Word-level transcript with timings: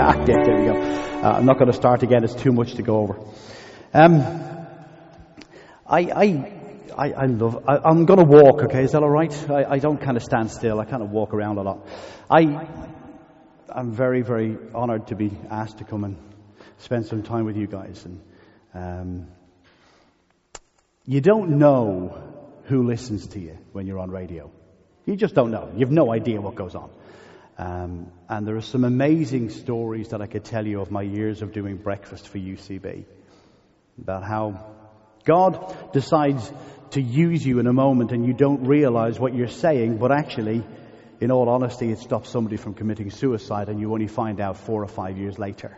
Yeah, 0.00 0.24
there 0.24 0.56
we 0.56 0.64
go. 0.64 0.80
Uh, 0.80 1.36
I'm 1.36 1.44
not 1.44 1.58
going 1.58 1.70
to 1.70 1.76
start 1.76 2.02
again. 2.02 2.24
It's 2.24 2.34
too 2.34 2.52
much 2.52 2.74
to 2.76 2.82
go 2.82 3.00
over. 3.00 3.18
Um, 3.92 4.22
I, 5.86 6.00
I, 6.00 6.52
I, 6.96 7.12
I 7.12 7.26
love, 7.26 7.64
I, 7.68 7.90
am 7.90 8.06
going 8.06 8.18
to 8.18 8.24
walk, 8.24 8.62
okay? 8.62 8.84
Is 8.84 8.92
that 8.92 9.02
alright? 9.02 9.50
I, 9.50 9.64
I 9.64 9.78
don't 9.78 10.00
kind 10.00 10.16
of 10.16 10.22
stand 10.22 10.50
still. 10.50 10.80
I 10.80 10.86
kind 10.86 11.02
of 11.02 11.10
walk 11.10 11.34
around 11.34 11.58
a 11.58 11.62
lot. 11.62 11.86
I, 12.30 12.66
I'm 13.68 13.92
very, 13.92 14.22
very 14.22 14.56
honored 14.74 15.08
to 15.08 15.16
be 15.16 15.32
asked 15.50 15.78
to 15.78 15.84
come 15.84 16.04
and 16.04 16.16
spend 16.78 17.04
some 17.04 17.22
time 17.22 17.44
with 17.44 17.58
you 17.58 17.66
guys. 17.66 18.02
And, 18.06 18.22
um, 18.72 19.26
you 21.04 21.20
don't 21.20 21.58
know 21.58 22.22
who 22.64 22.86
listens 22.86 23.26
to 23.28 23.38
you 23.38 23.58
when 23.72 23.86
you're 23.86 23.98
on 23.98 24.10
radio. 24.10 24.50
You 25.04 25.16
just 25.16 25.34
don't 25.34 25.50
know. 25.50 25.70
You 25.74 25.80
have 25.80 25.92
no 25.92 26.10
idea 26.10 26.40
what 26.40 26.54
goes 26.54 26.74
on. 26.74 26.90
Um, 27.60 28.10
and 28.26 28.48
there 28.48 28.56
are 28.56 28.62
some 28.62 28.84
amazing 28.84 29.50
stories 29.50 30.08
that 30.08 30.22
I 30.22 30.26
could 30.26 30.44
tell 30.44 30.66
you 30.66 30.80
of 30.80 30.90
my 30.90 31.02
years 31.02 31.42
of 31.42 31.52
doing 31.52 31.76
breakfast 31.76 32.26
for 32.26 32.38
UCB 32.38 33.04
about 34.00 34.24
how 34.24 34.64
God 35.26 35.92
decides 35.92 36.50
to 36.92 37.02
use 37.02 37.44
you 37.44 37.58
in 37.58 37.66
a 37.66 37.72
moment 37.74 38.12
and 38.12 38.24
you 38.24 38.32
don't 38.32 38.64
realize 38.64 39.20
what 39.20 39.34
you're 39.34 39.46
saying, 39.46 39.98
but 39.98 40.10
actually, 40.10 40.64
in 41.20 41.30
all 41.30 41.50
honesty, 41.50 41.90
it 41.92 41.98
stops 41.98 42.30
somebody 42.30 42.56
from 42.56 42.72
committing 42.72 43.10
suicide 43.10 43.68
and 43.68 43.78
you 43.78 43.92
only 43.92 44.06
find 44.08 44.40
out 44.40 44.56
four 44.56 44.82
or 44.82 44.88
five 44.88 45.18
years 45.18 45.38
later. 45.38 45.76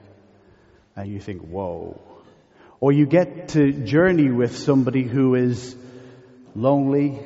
And 0.95 1.11
you 1.11 1.19
think, 1.19 1.43
whoa. 1.43 2.01
Or 2.79 2.93
you 2.93 3.07
get 3.07 3.49
to 3.49 3.73
journey 3.73 4.31
with 4.31 4.57
somebody 4.57 5.03
who 5.03 5.35
is 5.35 5.75
lonely, 6.55 7.19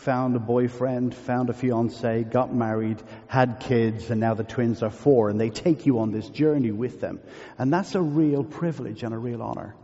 found 0.00 0.34
a 0.34 0.38
boyfriend, 0.38 1.14
found 1.14 1.50
a 1.50 1.52
fiance, 1.52 2.24
got 2.24 2.54
married, 2.54 3.02
had 3.26 3.60
kids, 3.60 4.10
and 4.10 4.20
now 4.20 4.34
the 4.34 4.44
twins 4.44 4.82
are 4.82 4.90
four, 4.90 5.28
and 5.28 5.38
they 5.38 5.50
take 5.50 5.86
you 5.86 5.98
on 6.00 6.10
this 6.10 6.28
journey 6.28 6.70
with 6.70 7.00
them. 7.00 7.20
And 7.58 7.72
that's 7.72 7.94
a 7.94 8.00
real 8.00 8.42
privilege 8.42 9.02
and 9.02 9.14
a 9.14 9.18
real 9.18 9.42
honor. 9.42 9.74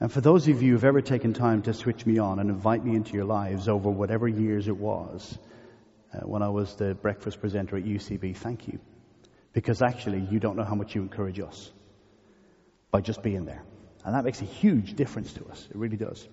And 0.00 0.12
for 0.12 0.20
those 0.20 0.46
of 0.48 0.62
you 0.62 0.72
who've 0.72 0.84
ever 0.84 1.00
taken 1.00 1.32
time 1.32 1.62
to 1.62 1.72
switch 1.72 2.04
me 2.04 2.18
on 2.18 2.38
and 2.38 2.50
invite 2.50 2.84
me 2.84 2.94
into 2.94 3.14
your 3.14 3.24
lives 3.24 3.68
over 3.68 3.88
whatever 3.88 4.28
years 4.28 4.68
it 4.68 4.76
was 4.76 5.38
uh, 6.12 6.18
when 6.20 6.42
I 6.42 6.50
was 6.50 6.74
the 6.76 6.94
breakfast 6.94 7.40
presenter 7.40 7.76
at 7.76 7.84
UCB, 7.84 8.36
thank 8.36 8.68
you. 8.68 8.78
Because 9.52 9.80
actually, 9.80 10.20
you 10.20 10.40
don't 10.40 10.56
know 10.56 10.64
how 10.64 10.74
much 10.74 10.94
you 10.94 11.00
encourage 11.00 11.40
us 11.40 11.72
by 12.90 13.00
just 13.00 13.22
being 13.22 13.46
there. 13.46 13.62
And 14.04 14.14
that 14.14 14.24
makes 14.24 14.42
a 14.42 14.44
huge 14.44 14.94
difference 14.94 15.32
to 15.34 15.46
us. 15.46 15.66
It 15.70 15.76
really 15.76 15.96
does. 15.96 16.28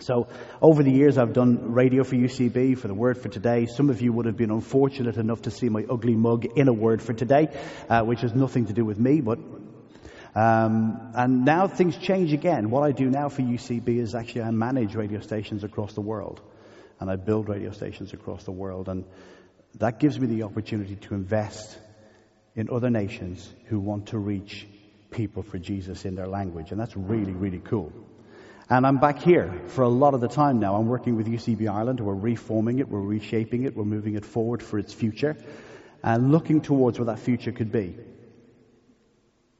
So 0.00 0.28
over 0.60 0.82
the 0.82 0.90
years, 0.90 1.16
I've 1.16 1.32
done 1.32 1.72
radio 1.72 2.04
for 2.04 2.16
UCB, 2.16 2.76
for 2.78 2.86
the 2.86 2.94
Word 2.94 3.16
for 3.18 3.28
Today. 3.28 3.66
Some 3.66 3.88
of 3.88 4.02
you 4.02 4.12
would 4.12 4.26
have 4.26 4.36
been 4.36 4.50
unfortunate 4.50 5.16
enough 5.16 5.42
to 5.42 5.50
see 5.50 5.68
my 5.68 5.84
ugly 5.88 6.14
mug 6.14 6.44
in 6.44 6.68
a 6.68 6.72
Word 6.72 7.00
for 7.00 7.14
Today, 7.14 7.48
uh, 7.88 8.02
which 8.02 8.20
has 8.20 8.34
nothing 8.34 8.66
to 8.66 8.72
do 8.74 8.84
with 8.84 8.98
me, 8.98 9.20
but 9.20 9.38
um, 10.34 11.12
and 11.14 11.46
now 11.46 11.66
things 11.66 11.96
change 11.96 12.34
again. 12.34 12.68
What 12.68 12.82
I 12.82 12.92
do 12.92 13.08
now 13.08 13.30
for 13.30 13.40
UCB 13.40 13.88
is 13.88 14.14
actually 14.14 14.42
I 14.42 14.50
manage 14.50 14.94
radio 14.94 15.20
stations 15.20 15.64
across 15.64 15.94
the 15.94 16.02
world, 16.02 16.42
and 17.00 17.10
I 17.10 17.16
build 17.16 17.48
radio 17.48 17.70
stations 17.70 18.12
across 18.12 18.44
the 18.44 18.52
world, 18.52 18.90
and 18.90 19.06
that 19.76 19.98
gives 19.98 20.20
me 20.20 20.26
the 20.26 20.42
opportunity 20.42 20.96
to 20.96 21.14
invest 21.14 21.78
in 22.54 22.68
other 22.70 22.90
nations 22.90 23.50
who 23.68 23.80
want 23.80 24.08
to 24.08 24.18
reach 24.18 24.66
people 25.10 25.42
for 25.42 25.56
Jesus 25.56 26.04
in 26.04 26.16
their 26.16 26.28
language, 26.28 26.70
and 26.70 26.78
that's 26.78 26.96
really, 26.96 27.32
really 27.32 27.60
cool. 27.60 27.90
And 28.68 28.84
I'm 28.84 28.98
back 28.98 29.20
here 29.20 29.62
for 29.68 29.82
a 29.82 29.88
lot 29.88 30.14
of 30.14 30.20
the 30.20 30.26
time 30.26 30.58
now. 30.58 30.74
I'm 30.74 30.88
working 30.88 31.14
with 31.14 31.28
UCB 31.28 31.68
Ireland. 31.68 32.00
We're 32.00 32.14
reforming 32.14 32.80
it, 32.80 32.88
we're 32.88 32.98
reshaping 32.98 33.62
it, 33.62 33.76
we're 33.76 33.84
moving 33.84 34.16
it 34.16 34.24
forward 34.24 34.60
for 34.60 34.76
its 34.76 34.92
future, 34.92 35.36
and 36.02 36.32
looking 36.32 36.60
towards 36.60 36.98
what 36.98 37.04
that 37.04 37.20
future 37.20 37.52
could 37.52 37.70
be. 37.70 37.96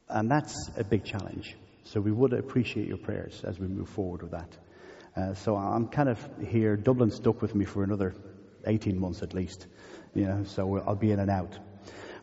And 0.08 0.28
that's 0.28 0.70
a 0.76 0.82
big 0.82 1.04
challenge. 1.04 1.54
So 1.84 2.00
we 2.00 2.10
would 2.10 2.32
appreciate 2.32 2.88
your 2.88 2.96
prayers 2.96 3.42
as 3.44 3.60
we 3.60 3.68
move 3.68 3.88
forward 3.88 4.22
with 4.22 4.32
that. 4.32 4.56
Uh, 5.16 5.34
so 5.34 5.54
I'm 5.54 5.86
kind 5.86 6.08
of 6.08 6.18
here. 6.44 6.76
Dublin 6.76 7.12
stuck 7.12 7.40
with 7.40 7.54
me 7.54 7.64
for 7.64 7.84
another 7.84 8.12
18 8.66 8.98
months 8.98 9.22
at 9.22 9.34
least. 9.34 9.68
You 10.14 10.24
know, 10.24 10.44
so 10.44 10.82
I'll 10.84 10.96
be 10.96 11.12
in 11.12 11.20
and 11.20 11.30
out. 11.30 11.56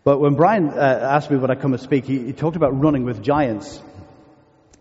But 0.04 0.20
when 0.20 0.36
Brian 0.36 0.68
uh, 0.68 1.00
asked 1.14 1.32
me 1.32 1.38
would 1.38 1.50
I 1.50 1.56
come 1.56 1.72
and 1.72 1.82
speak, 1.82 2.04
he, 2.04 2.20
he 2.20 2.34
talked 2.34 2.58
about 2.58 2.78
running 2.78 3.06
with 3.06 3.24
giants. 3.24 3.82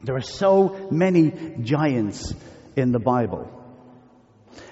There 0.02 0.16
are 0.16 0.20
so 0.20 0.88
many 0.90 1.56
giants 1.60 2.34
in 2.76 2.92
the 2.92 2.98
Bible. 2.98 3.50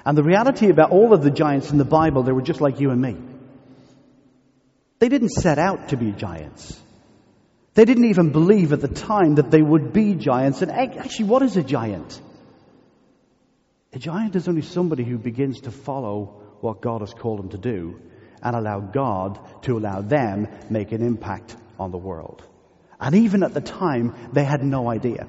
And 0.05 0.17
the 0.17 0.23
reality 0.23 0.71
about 0.71 0.91
all 0.91 1.13
of 1.13 1.23
the 1.23 1.31
giants 1.31 1.71
in 1.71 1.79
the 1.79 1.85
Bible, 1.85 2.23
they 2.23 2.33
were 2.33 2.43
just 2.43 2.61
like 2.61 2.81
you 2.81 2.91
and 2.91 3.01
me. 3.01 3.17
They 4.99 5.09
didn't 5.09 5.31
set 5.31 5.59
out 5.59 5.89
to 5.91 5.97
be 5.97 6.13
giants. 6.13 6.79
They 7.75 7.85
didn't 7.85 8.07
even 8.07 8.31
believe 8.31 8.73
at 8.73 8.81
the 8.81 8.89
time 8.89 9.37
that 9.37 9.51
they 9.51 9.63
would 9.63 9.93
be 9.93 10.15
giants. 10.15 10.61
And 10.63 10.71
actually, 10.71 11.27
what 11.27 11.43
is 11.43 11.57
a 11.57 11.63
giant? 11.63 12.21
A 13.93 13.99
giant 13.99 14.37
is 14.37 14.49
only 14.49 14.63
somebody 14.63 15.05
who 15.05 15.19
begins 15.19 15.63
to 15.63 15.71
follow 15.71 16.43
what 16.61 16.81
God 16.81 17.01
has 17.01 17.15
called 17.15 17.39
them 17.39 17.49
to 17.51 17.59
do 17.59 18.01
and 18.43 18.57
allow 18.57 18.81
God 18.81 19.39
to 19.63 19.79
allow 19.79 20.01
them 20.01 20.49
make 20.69 20.93
an 20.93 21.03
impact 21.03 21.57
on 21.79 21.91
the 21.91 21.99
world. 21.99 22.43
And 23.01 23.15
even 23.15 23.43
at 23.43 23.55
the 23.55 23.61
time, 23.61 24.15
they 24.33 24.45
had 24.45 24.63
no 24.63 24.89
idea. 24.89 25.27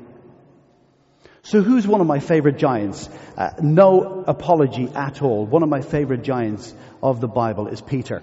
So 1.43 1.61
who's 1.61 1.87
one 1.87 2.01
of 2.01 2.07
my 2.07 2.19
favorite 2.19 2.57
giants? 2.57 3.09
Uh, 3.35 3.51
no 3.61 4.23
apology 4.27 4.89
at 4.93 5.21
all. 5.21 5.45
One 5.45 5.63
of 5.63 5.69
my 5.69 5.81
favorite 5.81 6.21
giants 6.21 6.73
of 7.01 7.19
the 7.21 7.27
Bible 7.27 7.67
is 7.67 7.81
Peter. 7.81 8.21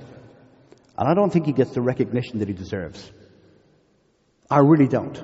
And 0.97 1.09
I 1.09 1.15
don't 1.15 1.33
think 1.33 1.47
he 1.47 1.53
gets 1.53 1.73
the 1.73 1.81
recognition 1.81 2.41
that 2.41 2.49
he 2.49 2.55
deserves. 2.55 3.11
I 4.51 4.59
really 4.59 4.89
don't. 4.89 5.21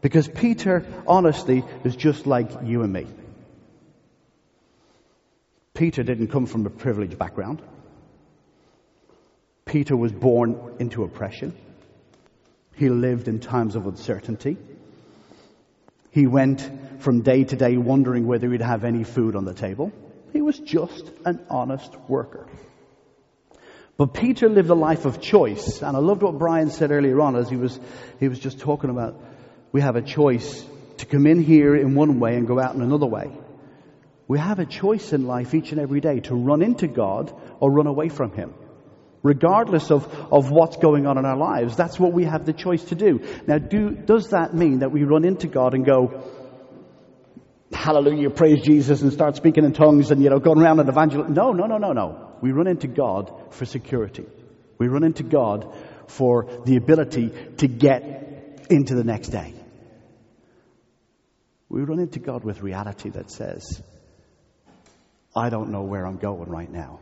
Because 0.00 0.28
Peter, 0.28 0.86
honestly, 1.06 1.64
is 1.84 1.96
just 1.96 2.26
like 2.26 2.50
you 2.62 2.82
and 2.82 2.92
me. 2.92 3.06
Peter 5.72 6.02
didn't 6.02 6.28
come 6.28 6.46
from 6.46 6.66
a 6.66 6.70
privileged 6.70 7.18
background. 7.18 7.60
Peter 9.64 9.96
was 9.96 10.12
born 10.12 10.76
into 10.78 11.02
oppression. 11.02 11.56
He 12.76 12.88
lived 12.88 13.28
in 13.28 13.38
times 13.38 13.76
of 13.76 13.86
uncertainty. 13.86 14.56
He 16.10 16.26
went 16.26 16.68
from 17.00 17.22
day 17.22 17.44
to 17.44 17.56
day 17.56 17.76
wondering 17.76 18.26
whether 18.26 18.50
he'd 18.50 18.62
have 18.62 18.84
any 18.84 19.04
food 19.04 19.36
on 19.36 19.44
the 19.44 19.54
table. 19.54 19.92
He 20.32 20.40
was 20.40 20.58
just 20.58 21.10
an 21.24 21.44
honest 21.48 21.94
worker. 22.08 22.46
But 23.96 24.14
Peter 24.14 24.48
lived 24.48 24.70
a 24.70 24.74
life 24.74 25.04
of 25.04 25.20
choice. 25.20 25.82
And 25.82 25.96
I 25.96 26.00
loved 26.00 26.22
what 26.22 26.38
Brian 26.38 26.70
said 26.70 26.90
earlier 26.90 27.20
on 27.20 27.36
as 27.36 27.48
he 27.48 27.56
was, 27.56 27.78
he 28.18 28.28
was 28.28 28.38
just 28.38 28.58
talking 28.58 28.90
about 28.90 29.20
we 29.70 29.80
have 29.80 29.96
a 29.96 30.02
choice 30.02 30.64
to 30.98 31.06
come 31.06 31.26
in 31.26 31.42
here 31.42 31.74
in 31.76 31.94
one 31.94 32.20
way 32.20 32.36
and 32.36 32.46
go 32.46 32.60
out 32.60 32.74
in 32.74 32.82
another 32.82 33.06
way. 33.06 33.30
We 34.26 34.38
have 34.38 34.58
a 34.58 34.64
choice 34.64 35.12
in 35.12 35.26
life 35.26 35.54
each 35.54 35.72
and 35.72 35.80
every 35.80 36.00
day 36.00 36.20
to 36.20 36.34
run 36.34 36.62
into 36.62 36.86
God 36.88 37.32
or 37.60 37.70
run 37.70 37.86
away 37.86 38.08
from 38.08 38.32
Him 38.32 38.54
regardless 39.24 39.90
of, 39.90 40.04
of 40.30 40.50
what's 40.50 40.76
going 40.76 41.06
on 41.06 41.18
in 41.18 41.24
our 41.24 41.36
lives. 41.36 41.74
That's 41.74 41.98
what 41.98 42.12
we 42.12 42.24
have 42.24 42.44
the 42.44 42.52
choice 42.52 42.84
to 42.84 42.94
do. 42.94 43.20
Now, 43.48 43.58
do, 43.58 43.90
does 43.90 44.28
that 44.28 44.54
mean 44.54 44.80
that 44.80 44.92
we 44.92 45.02
run 45.02 45.24
into 45.24 45.48
God 45.48 45.74
and 45.74 45.84
go, 45.84 46.22
hallelujah, 47.72 48.30
praise 48.30 48.62
Jesus, 48.62 49.00
and 49.00 49.12
start 49.12 49.34
speaking 49.34 49.64
in 49.64 49.72
tongues 49.72 50.10
and, 50.10 50.22
you 50.22 50.28
know, 50.28 50.38
going 50.38 50.60
around 50.60 50.78
and 50.78 50.88
evangelizing? 50.88 51.34
No, 51.34 51.52
no, 51.52 51.64
no, 51.64 51.78
no, 51.78 51.92
no. 51.92 52.32
We 52.42 52.52
run 52.52 52.66
into 52.66 52.86
God 52.86 53.32
for 53.54 53.64
security. 53.64 54.26
We 54.76 54.88
run 54.88 55.02
into 55.02 55.22
God 55.22 55.74
for 56.06 56.46
the 56.66 56.76
ability 56.76 57.32
to 57.56 57.66
get 57.66 58.66
into 58.68 58.94
the 58.94 59.04
next 59.04 59.28
day. 59.28 59.54
We 61.70 61.80
run 61.80 61.98
into 61.98 62.18
God 62.18 62.44
with 62.44 62.60
reality 62.60 63.08
that 63.10 63.30
says, 63.30 63.82
I 65.34 65.48
don't 65.48 65.70
know 65.70 65.82
where 65.82 66.06
I'm 66.06 66.18
going 66.18 66.50
right 66.50 66.70
now 66.70 67.00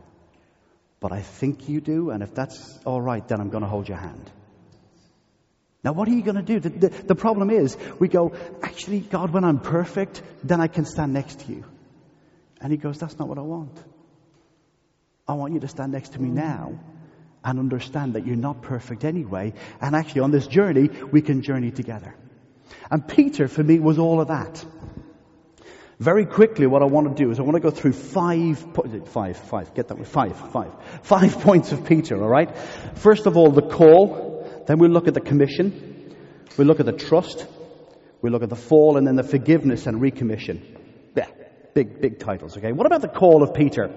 but 1.02 1.10
I 1.10 1.20
think 1.20 1.68
you 1.68 1.80
do, 1.80 2.10
and 2.10 2.22
if 2.22 2.32
that's 2.32 2.78
all 2.86 3.00
right, 3.00 3.26
then 3.26 3.40
I'm 3.40 3.50
going 3.50 3.64
to 3.64 3.68
hold 3.68 3.88
your 3.88 3.98
hand. 3.98 4.30
Now, 5.82 5.92
what 5.92 6.06
are 6.06 6.12
you 6.12 6.22
going 6.22 6.36
to 6.36 6.42
do? 6.42 6.60
The, 6.60 6.68
the, 6.68 6.88
the, 6.88 7.14
problem 7.16 7.50
is, 7.50 7.76
we 7.98 8.06
go, 8.06 8.32
actually, 8.62 9.00
God, 9.00 9.32
when 9.32 9.42
I'm 9.42 9.58
perfect, 9.58 10.22
then 10.44 10.60
I 10.60 10.68
can 10.68 10.84
stand 10.84 11.12
next 11.12 11.40
to 11.40 11.52
you. 11.52 11.64
And 12.60 12.70
He 12.70 12.78
goes, 12.78 12.98
that's 12.98 13.18
not 13.18 13.26
what 13.26 13.36
I 13.36 13.42
want. 13.42 13.76
I 15.26 15.32
want 15.32 15.54
you 15.54 15.60
to 15.60 15.68
stand 15.68 15.90
next 15.90 16.12
to 16.12 16.22
me 16.22 16.28
now 16.28 16.78
and 17.42 17.58
understand 17.58 18.14
that 18.14 18.24
you're 18.24 18.36
not 18.36 18.62
perfect 18.62 19.04
anyway. 19.04 19.54
And 19.80 19.96
actually, 19.96 20.20
on 20.20 20.30
this 20.30 20.46
journey, 20.46 20.88
we 21.10 21.20
can 21.20 21.42
journey 21.42 21.72
together. 21.72 22.14
And 22.92 23.06
Peter, 23.08 23.48
for 23.48 23.64
me, 23.64 23.80
was 23.80 23.98
all 23.98 24.20
of 24.20 24.28
that. 24.28 24.64
Very 26.02 26.26
quickly, 26.26 26.66
what 26.66 26.82
I 26.82 26.86
want 26.86 27.16
to 27.16 27.24
do 27.24 27.30
is 27.30 27.38
I 27.38 27.42
want 27.42 27.54
to 27.54 27.60
go 27.60 27.70
through 27.70 27.92
five, 27.92 28.58
five, 29.06 29.36
five, 29.36 29.72
get 29.72 29.86
that 29.86 30.04
five, 30.04 30.36
five, 30.50 30.72
five 31.04 31.40
points 31.46 31.70
of 31.70 31.84
Peter, 31.86 32.20
alright? 32.20 32.58
First 32.96 33.26
of 33.26 33.36
all, 33.36 33.52
the 33.52 33.62
call, 33.62 34.64
then 34.66 34.80
we 34.80 34.88
look 34.88 35.06
at 35.06 35.14
the 35.14 35.20
commission, 35.20 36.12
we 36.58 36.64
look 36.64 36.80
at 36.80 36.86
the 36.86 36.92
trust, 36.92 37.46
we 38.20 38.30
look 38.30 38.42
at 38.42 38.48
the 38.48 38.56
fall, 38.56 38.96
and 38.96 39.06
then 39.06 39.14
the 39.14 39.22
forgiveness 39.22 39.86
and 39.86 40.00
recommission. 40.02 40.76
Yeah, 41.14 41.28
big, 41.72 42.00
big 42.00 42.18
titles, 42.18 42.56
okay? 42.56 42.72
What 42.72 42.88
about 42.88 43.02
the 43.02 43.14
call 43.20 43.44
of 43.44 43.54
Peter? 43.54 43.88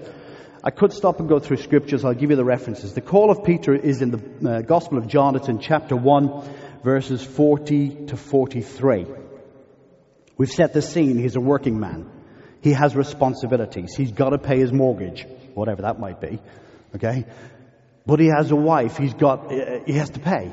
I 0.62 0.70
could 0.70 0.92
stop 0.92 1.18
and 1.18 1.28
go 1.28 1.40
through 1.40 1.56
scriptures. 1.56 2.04
I'll 2.04 2.14
give 2.14 2.30
you 2.30 2.36
the 2.36 2.44
references. 2.44 2.94
The 2.94 3.00
call 3.00 3.32
of 3.32 3.42
Peter 3.42 3.74
is 3.74 4.00
in 4.00 4.12
the 4.12 4.48
uh, 4.48 4.60
Gospel 4.62 4.98
of 4.98 5.08
John. 5.08 5.34
It's 5.34 5.48
in 5.48 5.58
chapter 5.58 5.96
1, 5.96 6.82
verses 6.84 7.24
40 7.24 8.06
to 8.06 8.16
43. 8.16 9.25
We've 10.36 10.50
set 10.50 10.72
the 10.72 10.82
scene. 10.82 11.18
He's 11.18 11.36
a 11.36 11.40
working 11.40 11.80
man. 11.80 12.10
He 12.60 12.72
has 12.72 12.94
responsibilities. 12.94 13.94
He's 13.96 14.12
got 14.12 14.30
to 14.30 14.38
pay 14.38 14.58
his 14.58 14.72
mortgage, 14.72 15.26
whatever 15.54 15.82
that 15.82 15.98
might 15.98 16.20
be. 16.20 16.40
Okay? 16.94 17.24
But 18.04 18.20
he 18.20 18.26
has 18.26 18.50
a 18.50 18.56
wife. 18.56 18.96
He's 18.96 19.14
got, 19.14 19.52
uh, 19.52 19.80
he 19.86 19.94
has 19.94 20.10
to 20.10 20.20
pay. 20.20 20.50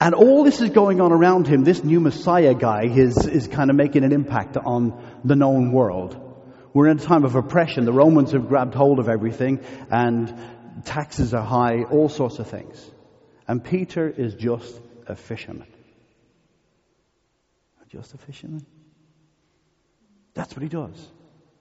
And 0.00 0.14
all 0.14 0.44
this 0.44 0.60
is 0.60 0.70
going 0.70 1.00
on 1.00 1.10
around 1.10 1.48
him. 1.48 1.64
This 1.64 1.82
new 1.82 2.00
Messiah 2.00 2.54
guy 2.54 2.84
is, 2.84 3.26
is 3.26 3.48
kind 3.48 3.68
of 3.68 3.76
making 3.76 4.04
an 4.04 4.12
impact 4.12 4.56
on 4.56 5.02
the 5.24 5.34
known 5.34 5.72
world. 5.72 6.24
We're 6.72 6.88
in 6.88 6.98
a 6.98 7.02
time 7.02 7.24
of 7.24 7.34
oppression. 7.34 7.84
The 7.84 7.92
Romans 7.92 8.32
have 8.32 8.46
grabbed 8.46 8.74
hold 8.74 9.00
of 9.00 9.08
everything 9.08 9.60
and 9.90 10.32
taxes 10.84 11.34
are 11.34 11.44
high, 11.44 11.82
all 11.82 12.08
sorts 12.08 12.38
of 12.38 12.48
things. 12.48 12.84
And 13.48 13.64
Peter 13.64 14.08
is 14.08 14.34
just 14.34 14.80
a 15.06 15.16
fisherman. 15.16 15.66
Just 17.88 18.14
a 18.14 18.18
fisherman. 18.18 18.66
That's 20.34 20.54
what 20.54 20.62
he 20.62 20.68
does. 20.68 21.08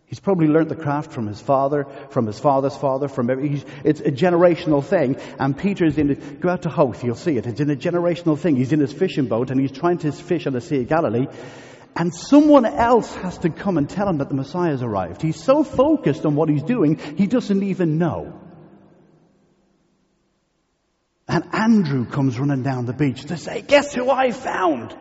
He's 0.07 0.19
probably 0.21 0.47
learned 0.47 0.69
the 0.69 0.75
craft 0.75 1.11
from 1.11 1.27
his 1.27 1.41
father, 1.41 1.85
from 2.11 2.27
his 2.27 2.39
father's 2.39 2.75
father, 2.77 3.09
from 3.09 3.29
every, 3.29 3.61
it's 3.83 3.99
a 3.99 4.11
generational 4.11 4.83
thing. 4.83 5.17
And 5.37 5.57
Peter's 5.57 5.97
in 5.97 6.11
it, 6.11 6.39
go 6.39 6.49
out 6.49 6.61
to 6.61 6.69
Howth, 6.69 7.03
you'll 7.03 7.15
see 7.15 7.35
it. 7.35 7.45
It's 7.45 7.59
in 7.59 7.69
a 7.69 7.75
generational 7.75 8.37
thing. 8.37 8.55
He's 8.55 8.71
in 8.71 8.79
his 8.79 8.93
fishing 8.93 9.27
boat 9.27 9.51
and 9.51 9.59
he's 9.59 9.71
trying 9.71 9.97
to 9.99 10.11
fish 10.13 10.47
on 10.47 10.53
the 10.53 10.61
Sea 10.61 10.81
of 10.81 10.87
Galilee. 10.87 11.27
And 11.93 12.15
someone 12.15 12.65
else 12.65 13.13
has 13.15 13.39
to 13.39 13.49
come 13.49 13.77
and 13.77 13.89
tell 13.89 14.07
him 14.07 14.19
that 14.19 14.29
the 14.29 14.35
Messiah 14.35 14.71
has 14.71 14.81
arrived. 14.81 15.21
He's 15.21 15.43
so 15.43 15.63
focused 15.63 16.25
on 16.25 16.35
what 16.35 16.47
he's 16.47 16.63
doing, 16.63 16.99
he 17.17 17.27
doesn't 17.27 17.63
even 17.63 17.97
know. 17.97 18.39
And 21.27 21.43
Andrew 21.53 22.05
comes 22.05 22.39
running 22.39 22.63
down 22.63 22.85
the 22.85 22.93
beach 22.93 23.25
to 23.25 23.37
say, 23.37 23.61
guess 23.61 23.93
who 23.93 24.09
I 24.09 24.31
found? 24.31 24.95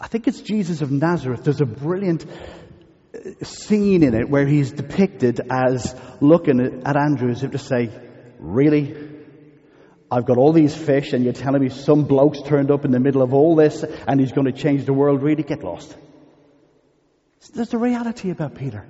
I 0.00 0.08
think 0.08 0.26
it's 0.26 0.40
Jesus 0.40 0.80
of 0.80 0.90
Nazareth. 0.90 1.44
There's 1.44 1.60
a 1.60 1.66
brilliant 1.66 2.24
uh, 2.24 3.44
scene 3.44 4.02
in 4.02 4.14
it 4.14 4.30
where 4.30 4.46
he's 4.46 4.72
depicted 4.72 5.40
as 5.50 5.94
looking 6.20 6.82
at 6.86 6.96
Andrew 6.96 7.30
as 7.30 7.42
if 7.42 7.50
to 7.50 7.58
say, 7.58 7.90
really? 8.38 9.08
I've 10.10 10.24
got 10.24 10.38
all 10.38 10.52
these 10.52 10.74
fish 10.74 11.12
and 11.12 11.22
you're 11.22 11.34
telling 11.34 11.62
me 11.62 11.68
some 11.68 12.04
bloke's 12.04 12.40
turned 12.42 12.70
up 12.70 12.84
in 12.86 12.90
the 12.92 12.98
middle 12.98 13.20
of 13.22 13.34
all 13.34 13.54
this 13.54 13.84
and 13.84 14.18
he's 14.18 14.32
going 14.32 14.46
to 14.46 14.52
change 14.52 14.86
the 14.86 14.94
world 14.94 15.22
really? 15.22 15.42
Get 15.42 15.62
lost. 15.62 15.94
There's 17.52 17.74
a 17.74 17.78
reality 17.78 18.30
about 18.30 18.54
Peter. 18.54 18.86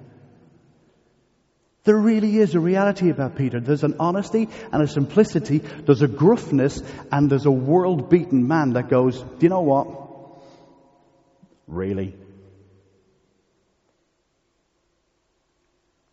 There 1.85 1.97
really 1.97 2.37
is 2.39 2.55
a 2.55 2.61
reality 2.61 3.11
about 3.11 3.37
Peter. 3.37 3.59
There's 3.59 3.85
an 3.85 3.97
honesty 3.99 4.49
and 4.71 4.83
a 4.83 4.87
simplicity. 4.87 5.59
There's 5.59 6.03
a 6.03 6.09
gruffness 6.09 6.83
and 7.11 7.31
there's 7.31 7.47
a 7.47 7.51
world 7.51 8.11
beaten 8.11 8.47
man 8.47 8.75
that 8.75 8.89
goes, 8.89 9.21
do 9.21 9.39
you 9.41 9.49
know 9.49 9.62
what? 9.62 10.10
Really? 11.70 12.17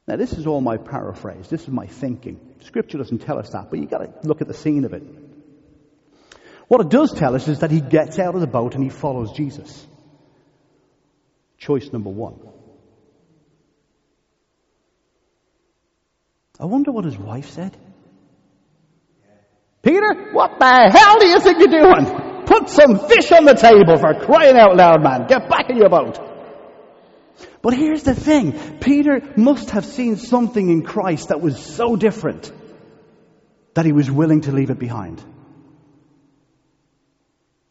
Now, 0.07 0.15
this 0.15 0.31
is 0.33 0.45
all 0.45 0.61
my 0.61 0.77
paraphrase. 0.77 1.49
This 1.49 1.63
is 1.63 1.69
my 1.69 1.87
thinking. 1.87 2.39
Scripture 2.61 2.99
doesn't 2.99 3.23
tell 3.23 3.39
us 3.39 3.49
that, 3.49 3.69
but 3.69 3.79
you've 3.79 3.89
got 3.89 3.97
to 3.97 4.27
look 4.27 4.41
at 4.41 4.47
the 4.47 4.53
scene 4.53 4.85
of 4.85 4.93
it. 4.93 5.03
What 6.67 6.81
it 6.81 6.89
does 6.89 7.11
tell 7.11 7.35
us 7.35 7.47
is 7.47 7.59
that 7.59 7.71
he 7.71 7.81
gets 7.81 8.19
out 8.19 8.35
of 8.35 8.41
the 8.41 8.47
boat 8.47 8.75
and 8.75 8.83
he 8.83 8.89
follows 8.89 9.31
Jesus. 9.31 9.85
Choice 11.57 11.91
number 11.91 12.09
one. 12.09 12.39
I 16.59 16.65
wonder 16.65 16.91
what 16.91 17.03
his 17.03 17.17
wife 17.17 17.49
said. 17.49 17.75
Peter, 19.81 20.31
what 20.33 20.59
the 20.59 20.91
hell 20.93 21.19
do 21.19 21.27
you 21.27 21.39
think 21.39 21.59
you're 21.59 21.81
doing? 21.81 22.26
Put 22.47 22.69
some 22.69 22.97
fish 23.07 23.31
on 23.33 23.43
the 23.43 23.55
table 23.55 23.97
for 23.97 24.13
crying 24.25 24.57
out 24.57 24.77
loud, 24.77 25.03
man. 25.03 25.27
Get 25.27 25.49
back 25.49 25.69
in 25.69 25.75
your 25.75 25.89
boat. 25.89 26.17
But 27.61 27.73
here's 27.73 28.03
the 28.03 28.15
thing. 28.15 28.79
Peter 28.79 29.21
must 29.35 29.71
have 29.71 29.85
seen 29.85 30.15
something 30.15 30.69
in 30.69 30.83
Christ 30.83 31.27
that 31.27 31.41
was 31.41 31.61
so 31.61 31.97
different 31.97 32.49
that 33.73 33.85
he 33.85 33.91
was 33.91 34.09
willing 34.09 34.41
to 34.41 34.53
leave 34.53 34.69
it 34.69 34.79
behind. 34.79 35.21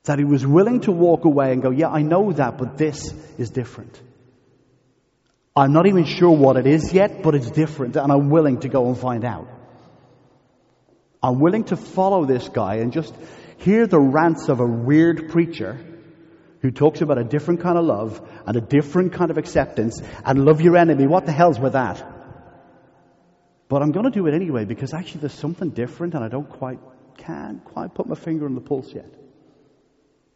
That 0.04 0.18
he 0.18 0.24
was 0.24 0.46
willing 0.46 0.80
to 0.82 0.92
walk 0.92 1.24
away 1.24 1.52
and 1.52 1.62
go, 1.62 1.70
yeah, 1.70 1.88
I 1.88 2.02
know 2.02 2.30
that, 2.32 2.58
but 2.58 2.76
this 2.76 3.14
is 3.38 3.48
different. 3.48 3.98
I'm 5.56 5.72
not 5.72 5.86
even 5.86 6.04
sure 6.04 6.30
what 6.30 6.58
it 6.58 6.66
is 6.66 6.92
yet, 6.92 7.22
but 7.22 7.34
it's 7.34 7.50
different 7.50 7.96
and 7.96 8.12
I'm 8.12 8.28
willing 8.28 8.60
to 8.60 8.68
go 8.68 8.88
and 8.88 8.98
find 8.98 9.24
out. 9.24 9.48
I'm 11.22 11.40
willing 11.40 11.64
to 11.64 11.76
follow 11.76 12.26
this 12.26 12.46
guy 12.50 12.76
and 12.76 12.92
just 12.92 13.14
hear 13.58 13.86
the 13.86 14.00
rants 14.00 14.48
of 14.48 14.60
a 14.60 14.66
weird 14.66 15.30
preacher 15.30 15.78
who 16.62 16.70
talks 16.70 17.00
about 17.00 17.18
a 17.18 17.24
different 17.24 17.60
kind 17.60 17.78
of 17.78 17.84
love 17.84 18.20
and 18.46 18.56
a 18.56 18.60
different 18.60 19.12
kind 19.12 19.30
of 19.30 19.38
acceptance 19.38 20.00
and 20.24 20.44
love 20.44 20.60
your 20.60 20.76
enemy. 20.76 21.06
What 21.06 21.26
the 21.26 21.32
hell's 21.32 21.58
with 21.58 21.74
that? 21.74 22.04
But 23.68 23.82
I'm 23.82 23.92
going 23.92 24.04
to 24.04 24.10
do 24.10 24.26
it 24.26 24.34
anyway 24.34 24.64
because 24.64 24.94
actually 24.94 25.20
there's 25.20 25.34
something 25.34 25.70
different 25.70 26.14
and 26.14 26.24
I 26.24 26.28
don't 26.28 26.48
quite, 26.48 26.78
can't 27.18 27.64
quite 27.64 27.94
put 27.94 28.06
my 28.06 28.14
finger 28.14 28.46
on 28.46 28.54
the 28.54 28.60
pulse 28.60 28.92
yet. 28.92 29.12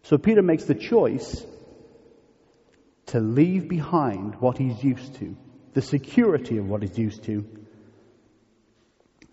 So 0.02 0.18
Peter 0.18 0.42
makes 0.42 0.64
the 0.64 0.74
choice 0.74 1.44
to 3.06 3.20
leave 3.20 3.68
behind 3.68 4.36
what 4.40 4.56
he's 4.58 4.82
used 4.82 5.16
to, 5.16 5.36
the 5.74 5.82
security 5.82 6.58
of 6.58 6.68
what 6.68 6.82
he's 6.82 6.98
used 6.98 7.24
to, 7.24 7.44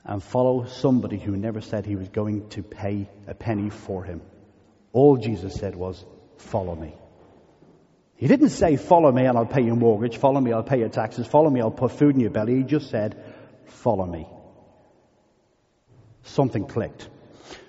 and 0.07 0.23
follow 0.23 0.65
somebody 0.65 1.17
who 1.17 1.35
never 1.35 1.59
said 1.59 1.85
he 1.85 1.97
was 1.97 2.07
going 2.07 2.47
to 2.49 2.63
pay 2.63 3.09
a 3.27 3.33
penny 3.33 3.69
for 3.69 4.05
him. 4.05 4.21
All 4.93 5.17
Jesus 5.17 5.53
said 5.55 5.75
was, 5.75 6.03
follow 6.37 6.73
me. 6.73 6.95
He 8.15 8.27
didn't 8.27 8.49
say, 8.49 8.77
follow 8.77 9.11
me 9.11 9.25
and 9.25 9.37
I'll 9.37 9.45
pay 9.45 9.61
your 9.61 9.75
mortgage, 9.75 10.17
follow 10.17 10.39
me, 10.39 10.53
I'll 10.53 10.63
pay 10.63 10.79
your 10.79 10.89
taxes, 10.89 11.27
follow 11.27 11.49
me, 11.49 11.59
I'll 11.59 11.69
put 11.69 11.91
food 11.91 12.15
in 12.15 12.21
your 12.21 12.29
belly. 12.29 12.55
He 12.55 12.63
just 12.63 12.89
said, 12.89 13.21
follow 13.65 14.05
me. 14.05 14.25
Something 16.23 16.65
clicked. 16.65 17.09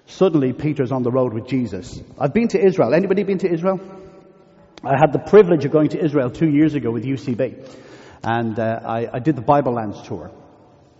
Suddenly, 0.06 0.52
Peter's 0.52 0.92
on 0.92 1.02
the 1.02 1.11
road 1.11 1.35
with 1.35 1.49
Jesus. 1.49 2.00
I've 2.18 2.33
been 2.33 2.49
to 2.49 2.64
Israel. 2.64 2.95
Anybody 2.95 3.25
been 3.25 3.38
to 3.38 3.52
Israel? 3.52 3.80
I 4.83 4.97
had 4.97 5.12
the 5.12 5.18
privilege 5.18 5.64
of 5.64 5.73
going 5.73 5.90
to 5.90 6.02
Israel 6.02 6.30
two 6.30 6.49
years 6.49 6.75
ago 6.75 6.90
with 6.90 7.04
UCB. 7.04 7.68
And 8.23 8.59
uh, 8.59 8.80
I, 8.85 9.09
I 9.12 9.18
did 9.18 9.37
the 9.37 9.42
Bible 9.42 9.73
Lands 9.75 10.00
tour. 10.02 10.30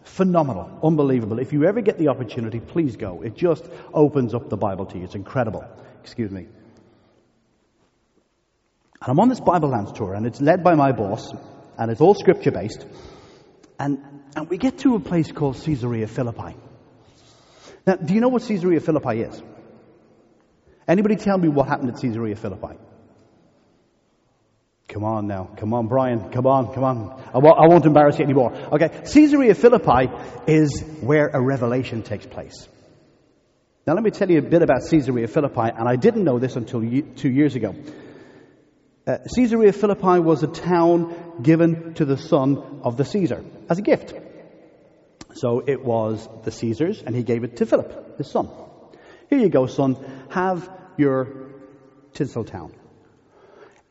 Phenomenal. 0.08 0.80
Unbelievable. 0.82 1.38
If 1.38 1.52
you 1.52 1.64
ever 1.64 1.80
get 1.80 1.98
the 1.98 2.08
opportunity, 2.08 2.60
please 2.60 2.96
go. 2.96 3.22
It 3.22 3.36
just 3.36 3.64
opens 3.94 4.34
up 4.34 4.48
the 4.48 4.56
Bible 4.56 4.86
to 4.86 4.98
you. 4.98 5.04
It's 5.04 5.14
incredible. 5.14 5.64
Excuse 6.02 6.30
me. 6.30 6.48
And 9.00 9.08
I'm 9.10 9.20
on 9.20 9.28
this 9.28 9.38
Bible 9.38 9.68
Lands 9.68 9.92
tour, 9.92 10.14
and 10.14 10.26
it's 10.26 10.40
led 10.40 10.64
by 10.64 10.74
my 10.74 10.92
boss, 10.92 11.32
and 11.76 11.90
it's 11.90 12.00
all 12.00 12.14
scripture 12.14 12.50
based. 12.50 12.84
And, 13.78 14.02
and 14.34 14.48
we 14.48 14.58
get 14.58 14.78
to 14.78 14.96
a 14.96 15.00
place 15.00 15.30
called 15.30 15.56
Caesarea 15.62 16.08
Philippi. 16.08 16.56
Now, 17.86 17.96
do 17.96 18.14
you 18.14 18.20
know 18.20 18.28
what 18.28 18.42
Caesarea 18.42 18.80
Philippi 18.80 19.20
is? 19.20 19.40
Anybody 20.88 21.16
tell 21.16 21.38
me 21.38 21.48
what 21.48 21.68
happened 21.68 21.90
at 21.90 22.00
Caesarea 22.00 22.34
Philippi? 22.34 22.76
Come 24.88 25.04
on 25.04 25.26
now. 25.26 25.50
Come 25.59 25.75
on, 25.75 25.87
Brian. 25.87 26.30
Come 26.30 26.47
on, 26.47 26.73
come 26.73 26.83
on. 26.83 27.23
I 27.35 27.38
won't, 27.38 27.85
embarrass 27.85 28.18
you 28.18 28.25
anymore. 28.25 28.54
Okay. 28.73 28.88
Caesarea 28.88 29.54
Philippi 29.54 30.11
is 30.47 30.83
where 31.00 31.28
a 31.28 31.40
revelation 31.40 32.02
takes 32.02 32.25
place. 32.25 32.66
Now 33.87 33.95
let 33.95 34.02
me 34.02 34.11
tell 34.11 34.30
you 34.30 34.38
a 34.38 34.42
bit 34.42 34.62
about 34.62 34.83
Caesarea 34.90 35.28
Philippi, 35.28 35.61
and 35.61 35.88
I 35.88 35.97
didn't 35.97 36.25
know 36.25 36.38
this 36.38 36.57
until 36.57 36.80
two 36.80 37.30
years 37.30 37.54
ago. 37.54 37.75
Uh, 39.07 39.18
Caesarea 39.35 39.73
Philippi 39.73 40.21
was 40.21 40.42
a 40.42 40.47
town 40.47 41.40
given 41.42 41.95
to 41.95 42.04
the 42.04 42.16
son 42.16 42.80
of 42.83 42.97
the 42.97 43.04
Caesar 43.04 43.45
as 43.68 43.78
a 43.78 43.83
gift. 43.83 44.14
So 45.35 45.62
it 45.66 45.85
was 45.85 46.26
the 46.45 46.50
Caesar's, 46.50 47.02
and 47.02 47.14
he 47.14 47.23
gave 47.23 47.45
it 47.45 47.57
to 47.59 47.66
Philip, 47.66 48.18
his 48.18 48.30
son. 48.30 48.50
Here 49.30 49.38
you 49.38 49.49
go, 49.50 49.66
son. 49.66 49.97
Have 50.30 50.68
your 50.97 51.50
tinsel 52.12 52.45
town. 52.45 52.77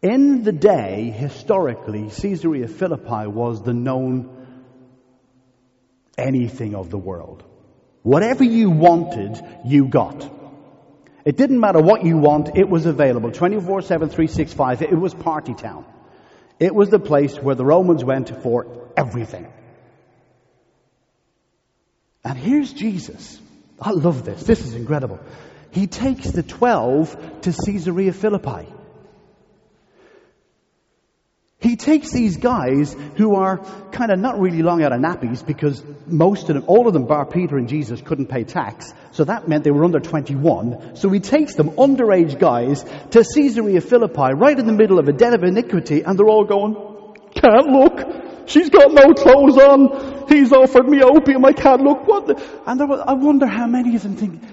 In 0.02 0.44
the 0.44 0.52
day, 0.52 1.10
historically, 1.10 2.10
Caesarea 2.10 2.68
Philippi 2.68 3.28
was 3.28 3.64
the 3.64 3.74
known 3.74 4.48
anything 6.18 6.76
of 6.76 6.90
the 6.90 6.98
world. 6.98 7.44
Whatever 8.04 8.44
you 8.44 8.70
wanted, 8.70 9.40
you 9.66 9.88
got. 9.88 10.32
It 11.26 11.36
didn't 11.36 11.60
matter 11.60 11.82
what 11.82 12.06
you 12.06 12.18
want, 12.18 12.56
it 12.56 12.70
was 12.70 12.86
available 12.86 13.32
24 13.32 13.82
7, 13.82 14.10
365. 14.10 14.82
It 14.82 14.98
was 14.98 15.14
party 15.14 15.54
town. 15.54 15.86
It 16.60 16.74
was 16.74 16.90
the 16.90 17.00
place 17.00 17.36
where 17.38 17.56
the 17.56 17.66
Romans 17.66 18.04
went 18.04 18.30
for 18.42 18.92
everything. 18.96 19.52
And 22.24 22.38
here's 22.38 22.72
Jesus. 22.72 23.40
I 23.80 23.92
love 23.92 24.26
this. 24.26 24.44
This 24.44 24.66
is 24.66 24.74
incredible. 24.74 25.20
He 25.72 25.88
takes 25.88 26.32
the 26.32 26.44
12 26.44 27.42
to 27.42 27.52
Caesarea 27.52 28.14
Philippi. 28.14 28.68
He 31.60 31.76
takes 31.76 32.12
these 32.12 32.38
guys 32.38 32.96
who 33.16 33.34
are 33.36 33.58
kind 33.92 34.12
of 34.12 34.20
not 34.20 34.40
really 34.40 34.62
long 34.62 34.84
out 34.84 34.92
of 34.92 35.02
nappies 35.02 35.44
because 35.44 35.84
most 36.06 36.50
of 36.50 36.56
them, 36.56 36.66
all 36.68 36.88
of 36.88 36.94
them 36.94 37.06
bar 37.06 37.26
Peter 37.26 37.58
and 37.58 37.68
Jesus 37.68 38.00
couldn't 38.00 38.28
pay 38.28 38.44
tax. 38.44 38.94
So 39.12 39.24
that 39.24 39.48
meant 39.48 39.64
they 39.64 39.72
were 39.72 39.84
under 39.84 40.00
21. 40.00 40.98
So 40.98 41.10
he 41.10 41.20
takes 41.20 41.56
them, 41.56 41.72
underage 41.72 42.38
guys, 42.38 42.84
to 43.12 43.24
Caesarea 43.24 43.82
Philippi, 43.82 44.36
right 44.36 44.58
in 44.58 44.68
the 44.68 44.74
middle 44.74 45.00
of 45.00 45.08
a 45.08 45.14
den 45.14 45.34
of 45.34 45.44
iniquity, 45.44 46.04
and 46.04 46.18
they're 46.18 46.30
all 46.30 46.46
going, 46.46 46.76
can't 47.34 47.68
look. 47.68 48.48
She's 48.48 48.70
got 48.70 48.92
no 48.92 49.16
clothes 49.16 49.58
on. 49.58 50.28
He's 50.30 50.54
offered 50.54 50.88
me 50.88 51.02
opium. 51.02 51.44
I 51.44 51.54
can't 51.54 51.82
look. 51.82 52.08
What? 52.08 52.28
The? 52.28 52.62
And 52.68 52.80
was, 52.88 53.00
I 53.00 53.14
wonder 53.14 53.48
how 53.48 53.66
many 53.66 53.96
of 53.96 54.04
them 54.04 54.16
think, 54.16 54.44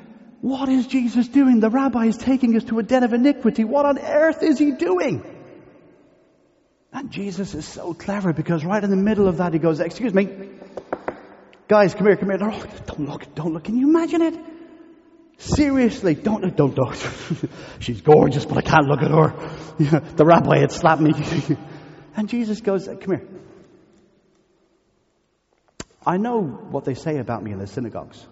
what 0.40 0.70
is 0.70 0.86
Jesus 0.86 1.28
doing? 1.28 1.60
The 1.60 1.70
rabbi 1.70 2.06
is 2.06 2.16
taking 2.16 2.56
us 2.56 2.64
to 2.64 2.78
a 2.78 2.82
den 2.82 3.04
of 3.04 3.12
iniquity. 3.12 3.64
What 3.64 3.84
on 3.84 3.98
earth 3.98 4.42
is 4.42 4.58
he 4.58 4.72
doing? 4.72 5.33
And 6.94 7.10
Jesus 7.10 7.56
is 7.56 7.66
so 7.66 7.92
clever 7.92 8.32
because 8.32 8.64
right 8.64 8.82
in 8.82 8.88
the 8.88 8.96
middle 8.96 9.26
of 9.26 9.38
that 9.38 9.52
he 9.52 9.58
goes, 9.58 9.80
excuse 9.80 10.14
me, 10.14 10.28
guys, 11.66 11.92
come 11.92 12.06
here, 12.06 12.16
come 12.16 12.30
here. 12.30 12.38
Oh, 12.40 12.64
don't 12.86 13.08
look, 13.08 13.34
don't 13.34 13.52
look. 13.52 13.64
Can 13.64 13.76
you 13.76 13.88
imagine 13.88 14.22
it? 14.22 14.38
Seriously, 15.36 16.14
don't, 16.14 16.44
look, 16.44 16.54
don't, 16.54 16.76
don't. 16.76 16.96
She's 17.80 18.00
gorgeous, 18.00 18.44
but 18.46 18.58
I 18.58 18.60
can't 18.60 18.86
look 18.86 19.02
at 19.02 19.10
her. 19.10 20.00
the 20.14 20.24
rabbi 20.24 20.60
had 20.60 20.70
slapped 20.70 21.02
me. 21.02 21.12
and 22.16 22.28
Jesus 22.28 22.60
goes, 22.60 22.86
come 22.86 22.98
here. 23.00 23.28
I 26.06 26.16
know 26.16 26.40
what 26.42 26.84
they 26.84 26.94
say 26.94 27.18
about 27.18 27.42
me 27.42 27.50
in 27.50 27.58
the 27.58 27.66
synagogues. 27.66 28.24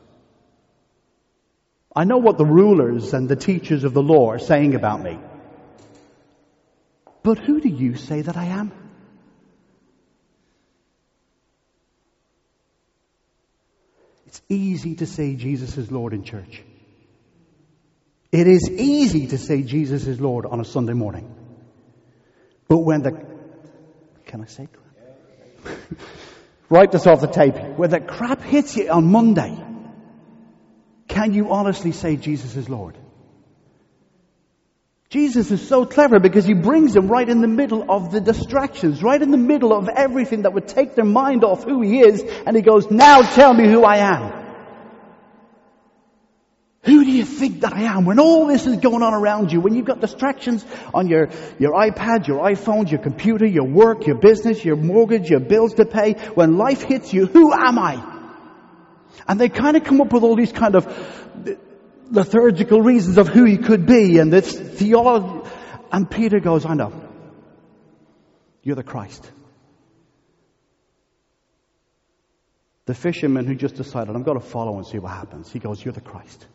I 1.97 2.05
know 2.05 2.19
what 2.19 2.39
the 2.39 2.47
rulers 2.47 3.13
and 3.13 3.29
the 3.29 3.35
teachers 3.35 3.83
of 3.83 3.93
the 3.93 4.03
law 4.03 4.31
are 4.31 4.39
saying 4.39 4.77
about 4.77 5.03
me. 5.03 5.19
But 7.23 7.39
who 7.39 7.61
do 7.61 7.69
you 7.69 7.95
say 7.95 8.23
that 8.23 8.37
I 8.37 8.47
am? 8.47 8.73
It's 14.27 14.43
easy 14.49 14.97
to 14.97 15.07
say 15.07 15.35
Jesus 15.35 15.77
is 15.77 15.91
Lord 15.91 16.15
in 16.15 16.25
church. 16.25 16.63
It 18.33 18.47
is 18.47 18.71
easy 18.71 19.27
to 19.27 19.39
say 19.39 19.63
Jesus 19.63 20.07
is 20.07 20.21
Lord 20.21 20.47
on 20.47 20.59
a 20.59 20.65
Sunday 20.65 20.95
morning. 20.95 21.35
But 22.67 22.79
when 22.79 23.03
the, 23.03 23.11
can 24.25 24.41
I 24.41 24.47
say? 24.47 24.69
Write 26.71 26.93
this 26.93 27.07
off 27.07 27.21
the 27.21 27.27
tape. 27.27 27.57
When 27.77 27.91
the 27.91 28.01
crap 28.01 28.41
hits 28.41 28.75
you 28.75 28.89
on 28.89 29.13
Monday, 29.13 29.63
can 31.09 31.35
you 31.35 31.53
honestly 31.53 31.93
say 31.93 32.17
Jesus 32.17 32.57
is 32.57 32.71
Lord? 32.71 32.97
Jesus 35.13 35.51
is 35.51 35.69
so 35.69 35.85
clever 35.85 36.19
because 36.21 36.47
he 36.47 36.55
brings 36.55 36.95
them 36.95 37.07
right 37.07 37.29
in 37.29 37.43
the 37.43 37.47
middle 37.47 37.85
of 37.87 38.11
the 38.11 38.19
distractions, 38.19 39.03
right 39.03 39.21
in 39.21 39.31
the 39.31 39.37
middle 39.37 39.75
of 39.75 39.91
everything 39.91 40.45
that 40.45 40.55
would 40.55 40.67
take 40.67 40.95
their 40.95 41.05
mind 41.05 41.45
off 41.45 41.65
who 41.65 41.83
he 41.83 42.01
is, 42.01 42.23
and 42.47 42.57
he 42.57 42.63
goes, 42.63 42.91
now 42.91 43.21
tell 43.21 43.53
me 43.53 43.69
who 43.69 43.85
I 43.85 43.97
am. 43.99 44.33
Who 46.85 47.05
do 47.05 47.11
you 47.11 47.27
think 47.27 47.61
that 47.61 47.75
I 47.75 47.83
am? 47.83 48.07
When 48.07 48.19
all 48.19 48.47
this 48.47 48.67
is 48.67 48.79
going 48.79 49.03
on 49.03 49.13
around 49.13 49.53
you, 49.53 49.61
when 49.61 49.75
you've 49.75 49.85
got 49.85 50.01
distractions 50.01 50.65
on 50.95 51.09
your, 51.09 51.29
your 51.59 51.73
iPad, 51.73 52.27
your 52.27 52.43
iPhones, 52.43 52.91
your 52.91 53.03
computer, 53.03 53.45
your 53.45 53.69
work, 53.69 54.07
your 54.07 54.17
business, 54.17 54.65
your 54.65 54.77
mortgage, 54.77 55.29
your 55.29 55.41
bills 55.41 55.75
to 55.75 55.85
pay, 55.85 56.15
when 56.33 56.57
life 56.57 56.81
hits 56.81 57.13
you, 57.13 57.27
who 57.27 57.53
am 57.53 57.79
I? 57.79 58.03
And 59.29 59.39
they 59.39 59.51
kind 59.51 59.77
of 59.77 59.85
come 59.85 60.01
up 60.01 60.11
with 60.11 60.23
all 60.23 60.37
these 60.37 60.53
kind 60.53 60.75
of 60.75 60.87
liturgical 62.13 62.83
reasons 62.83 63.19
of 63.19 63.29
who 63.29 63.45
he 63.45 63.57
could 63.57 63.87
be 63.87 64.19
and 64.19 64.33
this 64.33 64.57
theology. 64.57 65.49
And 65.91 66.11
Peter 66.11 66.41
goes, 66.41 66.65
I 66.65 66.75
know. 66.75 66.93
You're 68.63 68.77
the 68.77 68.83
Christ. 68.85 69.29
The 72.85 72.95
fisherman 72.95 73.47
who 73.47 73.55
just 73.55 73.77
decided, 73.77 74.15
I'm 74.15 74.23
going 74.23 74.41
to 74.41 74.47
follow 74.47 74.77
and 74.77 74.87
see 74.87 74.99
what 74.99 75.13
happens. 75.13 75.51
He 75.51 75.59
goes, 75.59 75.85
You're 75.85 75.95
the 75.95 76.01
Christ. 76.01 76.47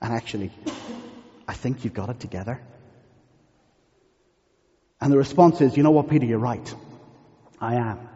And 0.00 0.12
actually, 0.12 0.50
I 1.46 1.54
think 1.54 1.84
you've 1.84 1.94
got 1.94 2.10
it 2.10 2.20
together. 2.20 2.60
And 5.00 5.12
the 5.12 5.18
response 5.18 5.60
is, 5.60 5.76
You 5.76 5.82
know 5.82 5.90
what, 5.90 6.08
Peter, 6.08 6.26
you're 6.26 6.38
right. 6.38 6.74
I 7.60 7.76
am. 7.76 8.08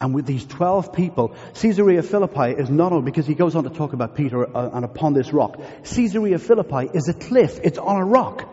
And 0.00 0.14
with 0.14 0.24
these 0.24 0.46
12 0.46 0.94
people, 0.94 1.34
Caesarea 1.54 2.02
Philippi 2.02 2.52
is 2.58 2.70
not 2.70 2.92
only, 2.92 3.04
because 3.04 3.26
he 3.26 3.34
goes 3.34 3.54
on 3.54 3.64
to 3.64 3.70
talk 3.70 3.92
about 3.92 4.16
Peter 4.16 4.56
uh, 4.56 4.70
and 4.72 4.82
upon 4.82 5.12
this 5.12 5.30
rock. 5.30 5.60
Caesarea 5.84 6.38
Philippi 6.38 6.88
is 6.94 7.08
a 7.08 7.12
cliff. 7.12 7.60
It's 7.62 7.76
on 7.76 8.00
a 8.00 8.04
rock. 8.04 8.48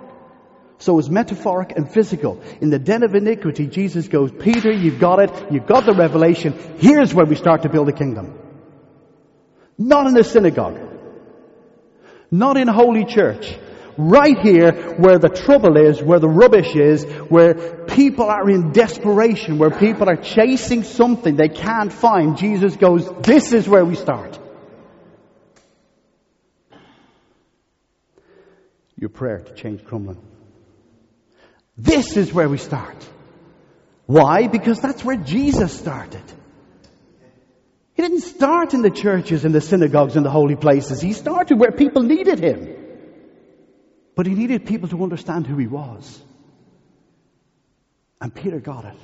So 0.79 0.99
it's 0.99 1.07
metaphoric 1.07 1.71
and 1.71 1.89
physical. 1.89 2.41
In 2.59 2.69
the 2.69 2.79
den 2.79 3.03
of 3.03 3.15
iniquity, 3.15 3.67
Jesus 3.67 4.09
goes, 4.09 4.29
Peter, 4.29 4.71
you've 4.71 4.99
got 4.99 5.19
it. 5.19 5.51
You've 5.51 5.65
got 5.65 5.85
the 5.85 5.93
revelation. 5.93 6.53
Here's 6.79 7.13
where 7.13 7.25
we 7.25 7.35
start 7.35 7.61
to 7.61 7.69
build 7.69 7.87
a 7.87 7.93
kingdom. 7.93 8.37
Not 9.77 10.07
in 10.07 10.15
the 10.15 10.25
synagogue. 10.25 10.77
Not 12.29 12.57
in 12.57 12.67
holy 12.67 13.05
church 13.05 13.57
right 13.97 14.37
here 14.39 14.95
where 14.97 15.17
the 15.17 15.29
trouble 15.29 15.77
is, 15.77 16.01
where 16.01 16.19
the 16.19 16.29
rubbish 16.29 16.75
is, 16.75 17.03
where 17.29 17.85
people 17.85 18.25
are 18.25 18.49
in 18.49 18.71
desperation, 18.71 19.57
where 19.57 19.71
people 19.71 20.09
are 20.09 20.15
chasing 20.15 20.83
something 20.83 21.35
they 21.35 21.49
can't 21.49 21.91
find, 21.91 22.37
Jesus 22.37 22.75
goes, 22.75 23.09
this 23.21 23.53
is 23.53 23.67
where 23.67 23.85
we 23.85 23.95
start. 23.95 24.39
Your 28.95 29.09
prayer 29.09 29.39
to 29.39 29.53
change 29.53 29.81
Crumlin. 29.81 30.17
This 31.77 32.17
is 32.17 32.33
where 32.33 32.49
we 32.49 32.57
start. 32.57 33.07
Why? 34.07 34.47
Because 34.47 34.79
that's 34.79 35.03
where 35.03 35.17
Jesus 35.17 35.77
started. 35.77 36.23
He 37.93 38.01
didn't 38.03 38.21
start 38.21 38.73
in 38.73 38.81
the 38.81 38.91
churches 38.91 39.43
and 39.43 39.53
the 39.53 39.61
synagogues 39.61 40.15
and 40.15 40.25
the 40.25 40.29
holy 40.29 40.55
places. 40.55 41.01
He 41.01 41.13
started 41.13 41.59
where 41.59 41.71
people 41.71 42.03
needed 42.03 42.39
him. 42.39 42.76
But 44.17 44.25
he 44.25 44.33
needed 44.33 44.65
people 44.65 44.89
to 44.89 45.03
understand 45.03 45.45
who 45.45 45.57
he 45.57 45.67
was. 45.67 46.19
And 48.19 48.33
Peter 48.33 48.59
got 48.59 48.83
it. 48.83 48.97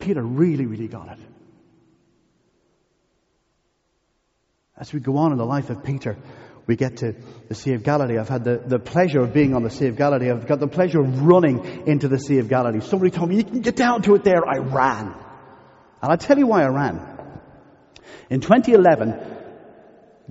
Peter 0.00 0.20
really, 0.20 0.66
really 0.66 0.88
got 0.88 1.08
it. 1.08 1.18
As 4.76 4.92
we 4.92 4.98
go 4.98 5.18
on 5.18 5.30
in 5.30 5.38
the 5.38 5.46
life 5.46 5.70
of 5.70 5.84
Peter, 5.84 6.16
we 6.66 6.74
get 6.74 6.96
to 6.96 7.14
the 7.48 7.54
Sea 7.54 7.74
of 7.74 7.84
Galilee. 7.84 8.18
I've 8.18 8.28
had 8.28 8.42
the, 8.42 8.60
the 8.66 8.80
pleasure 8.80 9.20
of 9.20 9.32
being 9.32 9.54
on 9.54 9.62
the 9.62 9.70
Sea 9.70 9.86
of 9.86 9.96
Galilee. 9.96 10.28
I've 10.28 10.48
got 10.48 10.58
the 10.58 10.66
pleasure 10.66 11.00
of 11.00 11.22
running 11.22 11.86
into 11.86 12.08
the 12.08 12.18
Sea 12.18 12.38
of 12.38 12.48
Galilee. 12.48 12.80
Somebody 12.80 13.12
told 13.12 13.28
me, 13.28 13.36
you 13.36 13.44
can 13.44 13.60
get 13.60 13.76
down 13.76 14.02
to 14.02 14.16
it 14.16 14.24
there. 14.24 14.44
I 14.44 14.58
ran. 14.58 15.06
And 16.02 16.10
I'll 16.10 16.18
tell 16.18 16.36
you 16.36 16.48
why 16.48 16.64
I 16.64 16.68
ran. 16.68 17.00
In 18.30 18.40
2011, 18.40 19.37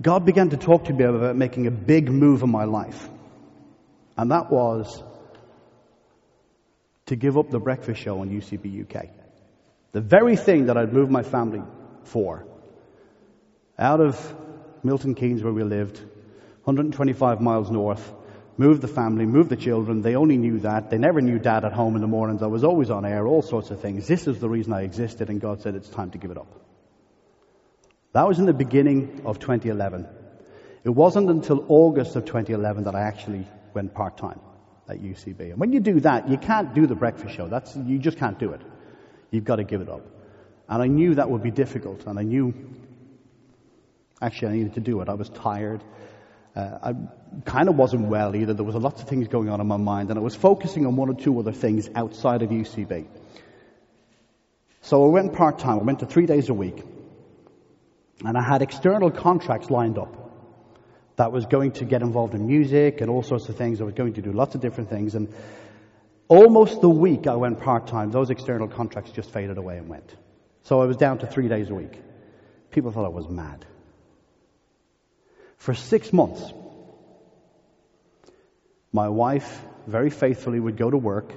God 0.00 0.24
began 0.24 0.50
to 0.50 0.56
talk 0.56 0.84
to 0.84 0.92
me 0.92 1.04
about 1.04 1.36
making 1.36 1.66
a 1.66 1.70
big 1.70 2.10
move 2.10 2.42
in 2.42 2.50
my 2.50 2.64
life. 2.64 3.08
And 4.16 4.30
that 4.30 4.50
was 4.50 5.02
to 7.06 7.16
give 7.16 7.36
up 7.36 7.50
the 7.50 7.58
breakfast 7.58 8.00
show 8.00 8.20
on 8.20 8.30
UCB 8.30 8.82
UK. 8.82 9.08
The 9.92 10.00
very 10.00 10.36
thing 10.36 10.66
that 10.66 10.76
I'd 10.76 10.92
moved 10.92 11.10
my 11.10 11.22
family 11.22 11.62
for. 12.04 12.46
Out 13.78 14.00
of 14.00 14.36
Milton 14.84 15.14
Keynes, 15.14 15.42
where 15.42 15.52
we 15.52 15.64
lived, 15.64 15.98
125 16.64 17.40
miles 17.40 17.70
north, 17.70 18.12
moved 18.56 18.82
the 18.82 18.88
family, 18.88 19.24
moved 19.24 19.50
the 19.50 19.56
children. 19.56 20.02
They 20.02 20.16
only 20.16 20.36
knew 20.36 20.58
that. 20.60 20.90
They 20.90 20.98
never 20.98 21.20
knew 21.20 21.38
dad 21.38 21.64
at 21.64 21.72
home 21.72 21.94
in 21.94 22.02
the 22.02 22.08
mornings. 22.08 22.42
I 22.42 22.46
was 22.46 22.64
always 22.64 22.90
on 22.90 23.04
air, 23.04 23.26
all 23.26 23.42
sorts 23.42 23.70
of 23.70 23.80
things. 23.80 24.06
This 24.06 24.26
is 24.26 24.38
the 24.38 24.48
reason 24.48 24.72
I 24.72 24.82
existed, 24.82 25.30
and 25.30 25.40
God 25.40 25.62
said 25.62 25.74
it's 25.74 25.88
time 25.88 26.10
to 26.10 26.18
give 26.18 26.30
it 26.30 26.36
up. 26.36 26.67
That 28.18 28.26
was 28.26 28.40
in 28.40 28.46
the 28.46 28.52
beginning 28.52 29.22
of 29.26 29.38
2011. 29.38 30.04
It 30.82 30.90
wasn't 30.90 31.30
until 31.30 31.64
August 31.68 32.16
of 32.16 32.24
2011 32.24 32.82
that 32.82 32.96
I 32.96 33.02
actually 33.02 33.46
went 33.74 33.94
part-time 33.94 34.40
at 34.88 34.96
UCB. 34.98 35.52
And 35.52 35.58
when 35.58 35.72
you 35.72 35.78
do 35.78 36.00
that, 36.00 36.28
you 36.28 36.36
can't 36.36 36.74
do 36.74 36.88
the 36.88 36.96
breakfast 36.96 37.36
show. 37.36 37.46
That's, 37.46 37.76
you 37.76 37.96
just 38.00 38.18
can't 38.18 38.36
do 38.36 38.54
it. 38.54 38.60
You've 39.30 39.44
got 39.44 39.56
to 39.56 39.62
give 39.62 39.82
it 39.82 39.88
up. 39.88 40.04
And 40.68 40.82
I 40.82 40.88
knew 40.88 41.14
that 41.14 41.30
would 41.30 41.44
be 41.44 41.52
difficult, 41.52 42.08
and 42.08 42.18
I 42.18 42.24
knew 42.24 42.54
actually 44.20 44.48
I 44.48 44.52
needed 44.56 44.74
to 44.74 44.80
do 44.80 45.00
it. 45.00 45.08
I 45.08 45.14
was 45.14 45.28
tired. 45.28 45.84
Uh, 46.56 46.78
I 46.82 46.94
kind 47.44 47.68
of 47.68 47.76
wasn't 47.76 48.08
well 48.08 48.34
either. 48.34 48.52
There 48.52 48.64
was 48.64 48.74
a 48.74 48.80
lot 48.80 49.00
of 49.00 49.08
things 49.08 49.28
going 49.28 49.48
on 49.48 49.60
in 49.60 49.68
my 49.68 49.76
mind, 49.76 50.10
and 50.10 50.18
I 50.18 50.22
was 50.22 50.34
focusing 50.34 50.86
on 50.86 50.96
one 50.96 51.08
or 51.08 51.14
two 51.14 51.38
other 51.38 51.52
things 51.52 51.88
outside 51.94 52.42
of 52.42 52.50
UCB. 52.50 53.06
So 54.80 55.04
I 55.04 55.08
went 55.08 55.34
part 55.34 55.60
time. 55.60 55.78
I 55.78 55.82
went 55.84 56.00
to 56.00 56.06
three 56.06 56.26
days 56.26 56.48
a 56.48 56.54
week. 56.54 56.82
And 58.24 58.36
I 58.36 58.42
had 58.42 58.62
external 58.62 59.10
contracts 59.10 59.70
lined 59.70 59.98
up 59.98 60.28
that 61.16 61.32
was 61.32 61.46
going 61.46 61.72
to 61.72 61.84
get 61.84 62.02
involved 62.02 62.34
in 62.34 62.46
music 62.46 63.00
and 63.00 63.10
all 63.10 63.22
sorts 63.22 63.48
of 63.48 63.56
things. 63.56 63.80
I 63.80 63.84
was 63.84 63.94
going 63.94 64.14
to 64.14 64.22
do 64.22 64.32
lots 64.32 64.54
of 64.54 64.60
different 64.60 64.90
things. 64.90 65.14
And 65.14 65.32
almost 66.28 66.80
the 66.80 66.88
week 66.88 67.26
I 67.26 67.34
went 67.36 67.60
part 67.60 67.86
time, 67.86 68.10
those 68.10 68.30
external 68.30 68.68
contracts 68.68 69.10
just 69.10 69.30
faded 69.30 69.58
away 69.58 69.78
and 69.78 69.88
went. 69.88 70.14
So 70.62 70.80
I 70.80 70.86
was 70.86 70.96
down 70.96 71.18
to 71.18 71.26
three 71.26 71.48
days 71.48 71.70
a 71.70 71.74
week. 71.74 72.00
People 72.70 72.92
thought 72.92 73.04
I 73.04 73.08
was 73.08 73.28
mad. 73.28 73.64
For 75.56 75.74
six 75.74 76.12
months, 76.12 76.52
my 78.92 79.08
wife, 79.08 79.64
very 79.86 80.10
faithfully 80.10 80.60
would 80.60 80.76
go 80.76 80.90
to 80.90 80.96
work 80.96 81.32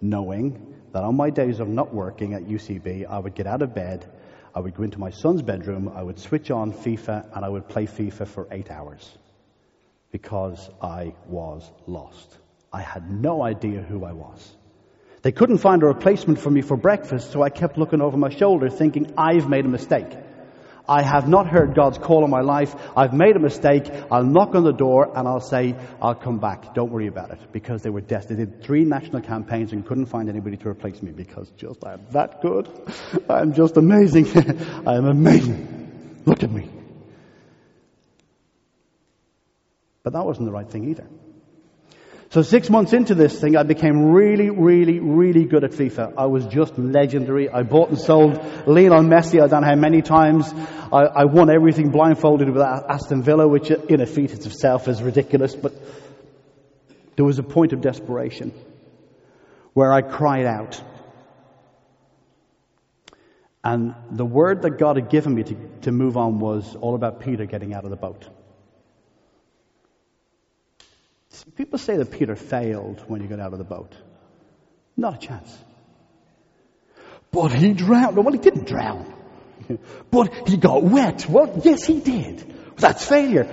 knowing 0.00 0.76
that 0.92 1.02
on 1.02 1.16
my 1.16 1.30
days 1.30 1.60
of 1.60 1.68
not 1.68 1.94
working 1.94 2.34
at 2.34 2.44
UCB, 2.44 3.06
I 3.08 3.18
would 3.18 3.34
get 3.34 3.46
out 3.46 3.62
of 3.62 3.74
bed, 3.74 4.06
I 4.54 4.60
would 4.60 4.74
go 4.74 4.82
into 4.82 4.98
my 4.98 5.10
son's 5.10 5.42
bedroom, 5.42 5.92
I 5.94 6.02
would 6.02 6.18
switch 6.18 6.50
on 6.50 6.72
FIFA, 6.72 7.36
and 7.36 7.44
I 7.44 7.48
would 7.48 7.68
play 7.68 7.86
FIFA 7.86 8.26
for 8.26 8.48
eight 8.50 8.70
hours 8.70 9.18
because 10.10 10.68
I 10.82 11.14
was 11.28 11.70
lost. 11.86 12.36
I 12.72 12.82
had 12.82 13.10
no 13.10 13.42
idea 13.42 13.80
who 13.80 14.04
I 14.04 14.12
was. 14.12 14.56
They 15.22 15.32
couldn't 15.32 15.58
find 15.58 15.82
a 15.82 15.86
replacement 15.86 16.38
for 16.38 16.50
me 16.50 16.62
for 16.62 16.76
breakfast, 16.76 17.30
so 17.30 17.42
I 17.42 17.50
kept 17.50 17.78
looking 17.78 18.00
over 18.00 18.16
my 18.16 18.30
shoulder 18.30 18.70
thinking 18.70 19.12
I've 19.16 19.48
made 19.48 19.66
a 19.66 19.68
mistake. 19.68 20.08
I 20.90 21.02
have 21.02 21.28
not 21.28 21.46
heard 21.46 21.76
God's 21.76 21.98
call 21.98 22.24
in 22.24 22.30
my 22.30 22.40
life. 22.40 22.74
I've 22.96 23.12
made 23.12 23.36
a 23.36 23.38
mistake. 23.38 23.84
I'll 24.10 24.24
knock 24.24 24.56
on 24.56 24.64
the 24.64 24.72
door 24.72 25.16
and 25.16 25.28
I'll 25.28 25.40
say, 25.40 25.76
I'll 26.02 26.16
come 26.16 26.40
back. 26.40 26.74
Don't 26.74 26.90
worry 26.90 27.06
about 27.06 27.30
it. 27.30 27.38
Because 27.52 27.82
they 27.82 27.90
were 27.90 28.00
desperate. 28.00 28.36
They 28.36 28.44
did 28.44 28.64
three 28.64 28.84
national 28.84 29.22
campaigns 29.22 29.72
and 29.72 29.86
couldn't 29.86 30.06
find 30.06 30.28
anybody 30.28 30.56
to 30.56 30.68
replace 30.68 31.00
me 31.00 31.12
because 31.12 31.48
just 31.56 31.86
I'm 31.86 32.04
that 32.10 32.42
good. 32.42 32.68
I'm 33.28 33.54
just 33.54 33.76
amazing. 33.76 34.26
I 34.86 34.96
am 34.96 35.06
amazing. 35.06 36.22
Look 36.26 36.42
at 36.42 36.50
me. 36.50 36.68
But 40.02 40.14
that 40.14 40.26
wasn't 40.26 40.46
the 40.46 40.52
right 40.52 40.68
thing 40.68 40.90
either. 40.90 41.06
So 42.30 42.42
six 42.42 42.70
months 42.70 42.92
into 42.92 43.16
this 43.16 43.40
thing, 43.40 43.56
I 43.56 43.64
became 43.64 44.12
really, 44.12 44.50
really, 44.50 45.00
really 45.00 45.46
good 45.46 45.64
at 45.64 45.72
FIFA. 45.72 46.14
I 46.16 46.26
was 46.26 46.46
just 46.46 46.78
legendary. 46.78 47.48
I 47.48 47.64
bought 47.64 47.88
and 47.88 47.98
sold 47.98 48.34
Lionel 48.68 49.02
Messi. 49.02 49.42
I 49.42 49.48
don't 49.48 49.62
know 49.62 49.66
how 49.66 49.74
many 49.74 50.00
times. 50.00 50.52
I, 50.92 51.06
I 51.06 51.24
won 51.24 51.50
everything 51.50 51.90
blindfolded 51.90 52.48
with 52.48 52.62
Aston 52.62 53.24
Villa, 53.24 53.48
which 53.48 53.72
in 53.72 54.00
a 54.00 54.06
feat 54.06 54.30
itself 54.30 54.86
is 54.86 55.02
ridiculous. 55.02 55.56
But 55.56 55.74
there 57.16 57.24
was 57.24 57.40
a 57.40 57.42
point 57.42 57.72
of 57.72 57.80
desperation 57.80 58.52
where 59.72 59.92
I 59.92 60.00
cried 60.00 60.46
out. 60.46 60.80
And 63.64 63.96
the 64.12 64.24
word 64.24 64.62
that 64.62 64.78
God 64.78 64.94
had 64.94 65.10
given 65.10 65.34
me 65.34 65.42
to, 65.42 65.56
to 65.82 65.90
move 65.90 66.16
on 66.16 66.38
was 66.38 66.76
all 66.76 66.94
about 66.94 67.22
Peter 67.22 67.44
getting 67.44 67.74
out 67.74 67.82
of 67.82 67.90
the 67.90 67.96
boat. 67.96 68.28
People 71.56 71.78
say 71.78 71.96
that 71.96 72.10
Peter 72.10 72.36
failed 72.36 73.02
when 73.06 73.20
he 73.20 73.26
got 73.26 73.40
out 73.40 73.52
of 73.52 73.58
the 73.58 73.64
boat. 73.64 73.94
Not 74.96 75.22
a 75.22 75.26
chance. 75.26 75.56
But 77.30 77.52
he 77.52 77.72
drowned. 77.72 78.16
Well, 78.16 78.32
he 78.32 78.38
didn't 78.38 78.66
drown. 78.66 79.14
but 80.10 80.48
he 80.48 80.56
got 80.56 80.82
wet. 80.82 81.28
Well, 81.28 81.60
yes, 81.64 81.84
he 81.84 82.00
did. 82.00 82.54
That's 82.76 83.04
failure. 83.04 83.44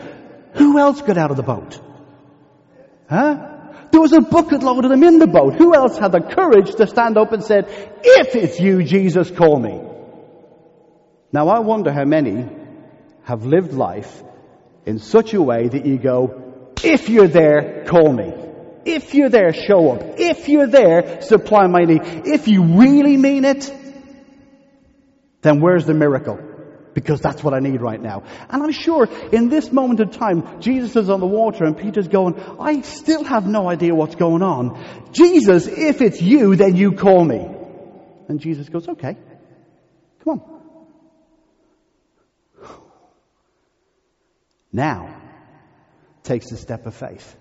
Who 0.54 0.80
else 0.80 1.02
got 1.02 1.18
out 1.18 1.32
of 1.32 1.38
the 1.38 1.44
boat? 1.44 1.80
Huh? 3.10 3.54
There 3.92 4.02
was 4.02 4.14
a 4.14 4.22
bucket 4.22 4.64
load 4.64 4.84
of 4.84 4.92
them 4.92 5.04
in 5.04 5.20
the 5.20 5.28
boat. 5.28 5.56
Who 5.56 5.74
else 5.74 5.98
had 5.98 6.12
the 6.12 6.22
courage 6.22 6.76
to 6.76 6.88
stand 6.88 7.18
up 7.18 7.32
and 7.32 7.44
said, 7.44 7.68
if 8.04 8.36
it's 8.36 8.60
you, 8.60 8.84
Jesus, 8.84 9.32
call 9.32 9.60
me? 9.60 9.82
Now 11.32 11.50
I 11.50 11.60
wonder 11.60 11.92
how 11.92 12.06
many 12.06 12.48
have 13.24 13.46
lived 13.46 13.74
life 13.74 14.24
in 14.86 15.00
such 15.00 15.34
a 15.34 15.42
way 15.42 15.68
that 15.68 15.86
you 15.86 15.98
go, 15.98 16.47
if 16.84 17.10
you're 17.10 17.28
there, 17.28 17.86
call 17.86 18.12
me. 18.12 18.34
If 18.86 19.14
you're 19.14 19.30
there, 19.30 19.54
show 19.54 19.92
up. 19.92 20.02
If 20.18 20.48
you're 20.48 20.68
there, 20.68 21.22
supply 21.22 21.68
my 21.68 21.84
need. 21.84 22.02
If 22.26 22.48
you 22.48 22.64
really 22.64 23.18
mean 23.18 23.44
it, 23.44 23.72
then 25.42 25.60
where's 25.60 25.86
the 25.86 25.94
miracle? 25.94 26.40
Because 26.94 27.22
that's 27.22 27.44
what 27.44 27.54
I 27.54 27.60
need 27.60 27.82
right 27.82 28.02
now. 28.02 28.24
And 28.50 28.64
I'm 28.64 28.72
sure 28.72 29.06
in 29.32 29.50
this 29.50 29.72
moment 29.72 30.00
of 30.00 30.12
time, 30.12 30.62
Jesus 30.62 30.96
is 30.96 31.10
on 31.10 31.20
the 31.20 31.28
water 31.28 31.66
and 31.66 31.78
Peter's 31.78 32.08
going, 32.08 32.40
I 32.60 32.82
still 32.82 33.24
have 33.24 33.46
no 33.46 33.70
idea 33.70 33.94
what's 33.94 34.16
going 34.16 34.42
on. 34.42 35.12
Jesus, 35.12 35.68
if 35.68 36.02
it's 36.02 36.22
you, 36.22 36.56
then 36.56 36.76
you 36.76 36.94
call 36.94 37.24
me. 37.24 37.46
And 38.30 38.40
Jesus 38.40 38.70
goes, 38.70 38.88
okay, 38.88 39.18
come 40.24 40.40
on. 40.40 40.58
Now, 44.72 45.17
takes 46.28 46.50
the 46.50 46.58
step 46.58 46.86
of 46.86 46.94
faith. 46.94 47.36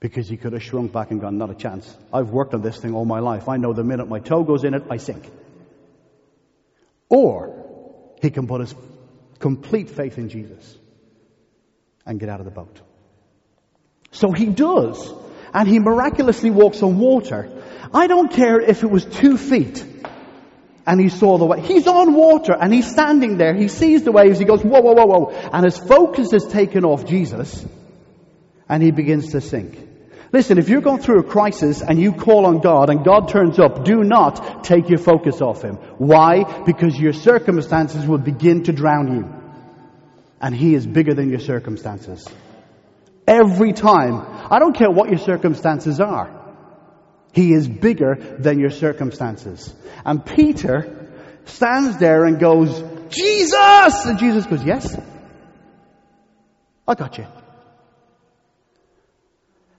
Because 0.00 0.28
he 0.28 0.36
could 0.36 0.52
have 0.52 0.62
shrunk 0.62 0.92
back 0.92 1.10
and 1.10 1.20
gone, 1.20 1.38
not 1.38 1.50
a 1.50 1.54
chance. 1.54 1.92
I've 2.12 2.30
worked 2.30 2.54
on 2.54 2.62
this 2.62 2.78
thing 2.78 2.94
all 2.94 3.04
my 3.04 3.18
life. 3.18 3.48
I 3.48 3.56
know 3.56 3.72
the 3.72 3.82
minute 3.82 4.08
my 4.08 4.20
toe 4.20 4.44
goes 4.44 4.62
in 4.62 4.74
it, 4.74 4.84
I 4.88 4.98
sink. 4.98 5.28
Or 7.08 8.14
he 8.22 8.30
can 8.30 8.46
put 8.46 8.60
his 8.60 8.74
complete 9.40 9.90
faith 9.90 10.16
in 10.16 10.28
Jesus 10.28 10.78
and 12.06 12.20
get 12.20 12.28
out 12.28 12.38
of 12.38 12.44
the 12.44 12.52
boat. 12.52 12.80
So 14.12 14.30
he 14.30 14.46
does. 14.46 15.12
And 15.52 15.68
he 15.68 15.80
miraculously 15.80 16.50
walks 16.50 16.82
on 16.82 16.98
water. 16.98 17.50
I 17.92 18.06
don't 18.06 18.30
care 18.30 18.60
if 18.60 18.84
it 18.84 18.90
was 18.90 19.04
two 19.04 19.36
feet 19.36 19.84
and 20.86 21.00
he 21.00 21.08
saw 21.08 21.38
the 21.38 21.44
way. 21.44 21.60
He's 21.60 21.86
on 21.86 22.14
water 22.14 22.54
and 22.58 22.72
he's 22.72 22.88
standing 22.90 23.36
there. 23.36 23.54
He 23.54 23.68
sees 23.68 24.04
the 24.04 24.12
waves. 24.12 24.38
He 24.38 24.44
goes, 24.44 24.62
whoa, 24.62 24.80
whoa, 24.80 24.92
whoa, 24.92 25.06
whoa. 25.06 25.30
And 25.52 25.64
his 25.64 25.76
focus 25.76 26.32
is 26.32 26.46
taken 26.46 26.84
off 26.84 27.04
Jesus 27.04 27.66
and 28.68 28.82
he 28.82 28.90
begins 28.90 29.32
to 29.32 29.40
sink. 29.40 29.88
Listen, 30.30 30.58
if 30.58 30.68
you're 30.68 30.82
going 30.82 31.00
through 31.00 31.20
a 31.20 31.22
crisis 31.22 31.80
and 31.80 31.98
you 31.98 32.12
call 32.12 32.44
on 32.44 32.60
God 32.60 32.90
and 32.90 33.02
God 33.02 33.28
turns 33.28 33.58
up, 33.58 33.84
do 33.84 34.04
not 34.04 34.62
take 34.62 34.90
your 34.90 34.98
focus 34.98 35.40
off 35.40 35.62
Him. 35.62 35.76
Why? 35.96 36.64
Because 36.64 36.98
your 36.98 37.14
circumstances 37.14 38.06
will 38.06 38.18
begin 38.18 38.64
to 38.64 38.72
drown 38.72 39.16
you. 39.16 39.34
And 40.40 40.54
He 40.54 40.74
is 40.74 40.86
bigger 40.86 41.14
than 41.14 41.30
your 41.30 41.40
circumstances. 41.40 42.28
Every 43.26 43.72
time. 43.72 44.48
I 44.50 44.58
don't 44.58 44.76
care 44.76 44.90
what 44.90 45.08
your 45.08 45.18
circumstances 45.18 45.98
are. 45.98 46.34
He 47.32 47.52
is 47.52 47.66
bigger 47.66 48.36
than 48.38 48.58
your 48.58 48.70
circumstances. 48.70 49.74
And 50.04 50.24
Peter 50.24 51.10
stands 51.46 51.98
there 51.98 52.26
and 52.26 52.38
goes, 52.38 52.82
Jesus! 53.10 54.04
And 54.04 54.18
Jesus 54.18 54.44
goes, 54.46 54.62
yes. 54.62 54.98
I 56.86 56.94
got 56.94 57.16
you. 57.16 57.26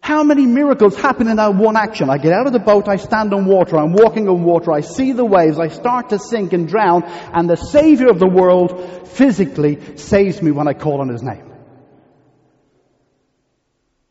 How 0.10 0.24
many 0.24 0.48
miracles 0.48 0.96
happen 0.96 1.28
in 1.28 1.38
that 1.38 1.54
one 1.54 1.78
action? 1.78 2.10
I 2.10 2.18
get 2.18 2.34
out 2.34 2.48
of 2.48 2.52
the 2.52 2.58
boat, 2.58 2.88
I 2.88 2.96
stand 2.96 3.32
on 3.32 3.46
water, 3.46 3.78
I'm 3.78 3.94
walking 3.94 4.28
on 4.28 4.44
water, 4.44 4.72
I 4.72 4.82
see 4.82 5.12
the 5.12 5.24
waves, 5.24 5.60
I 5.60 5.68
start 5.68 6.10
to 6.10 6.18
sink 6.18 6.52
and 6.52 6.68
drown, 6.68 7.04
and 7.04 7.48
the 7.48 7.56
Savior 7.56 8.10
of 8.10 8.18
the 8.18 8.28
world 8.28 9.08
physically 9.08 9.98
saves 9.98 10.42
me 10.42 10.50
when 10.50 10.68
I 10.68 10.74
call 10.74 11.02
on 11.02 11.10
His 11.10 11.22
name. 11.22 11.54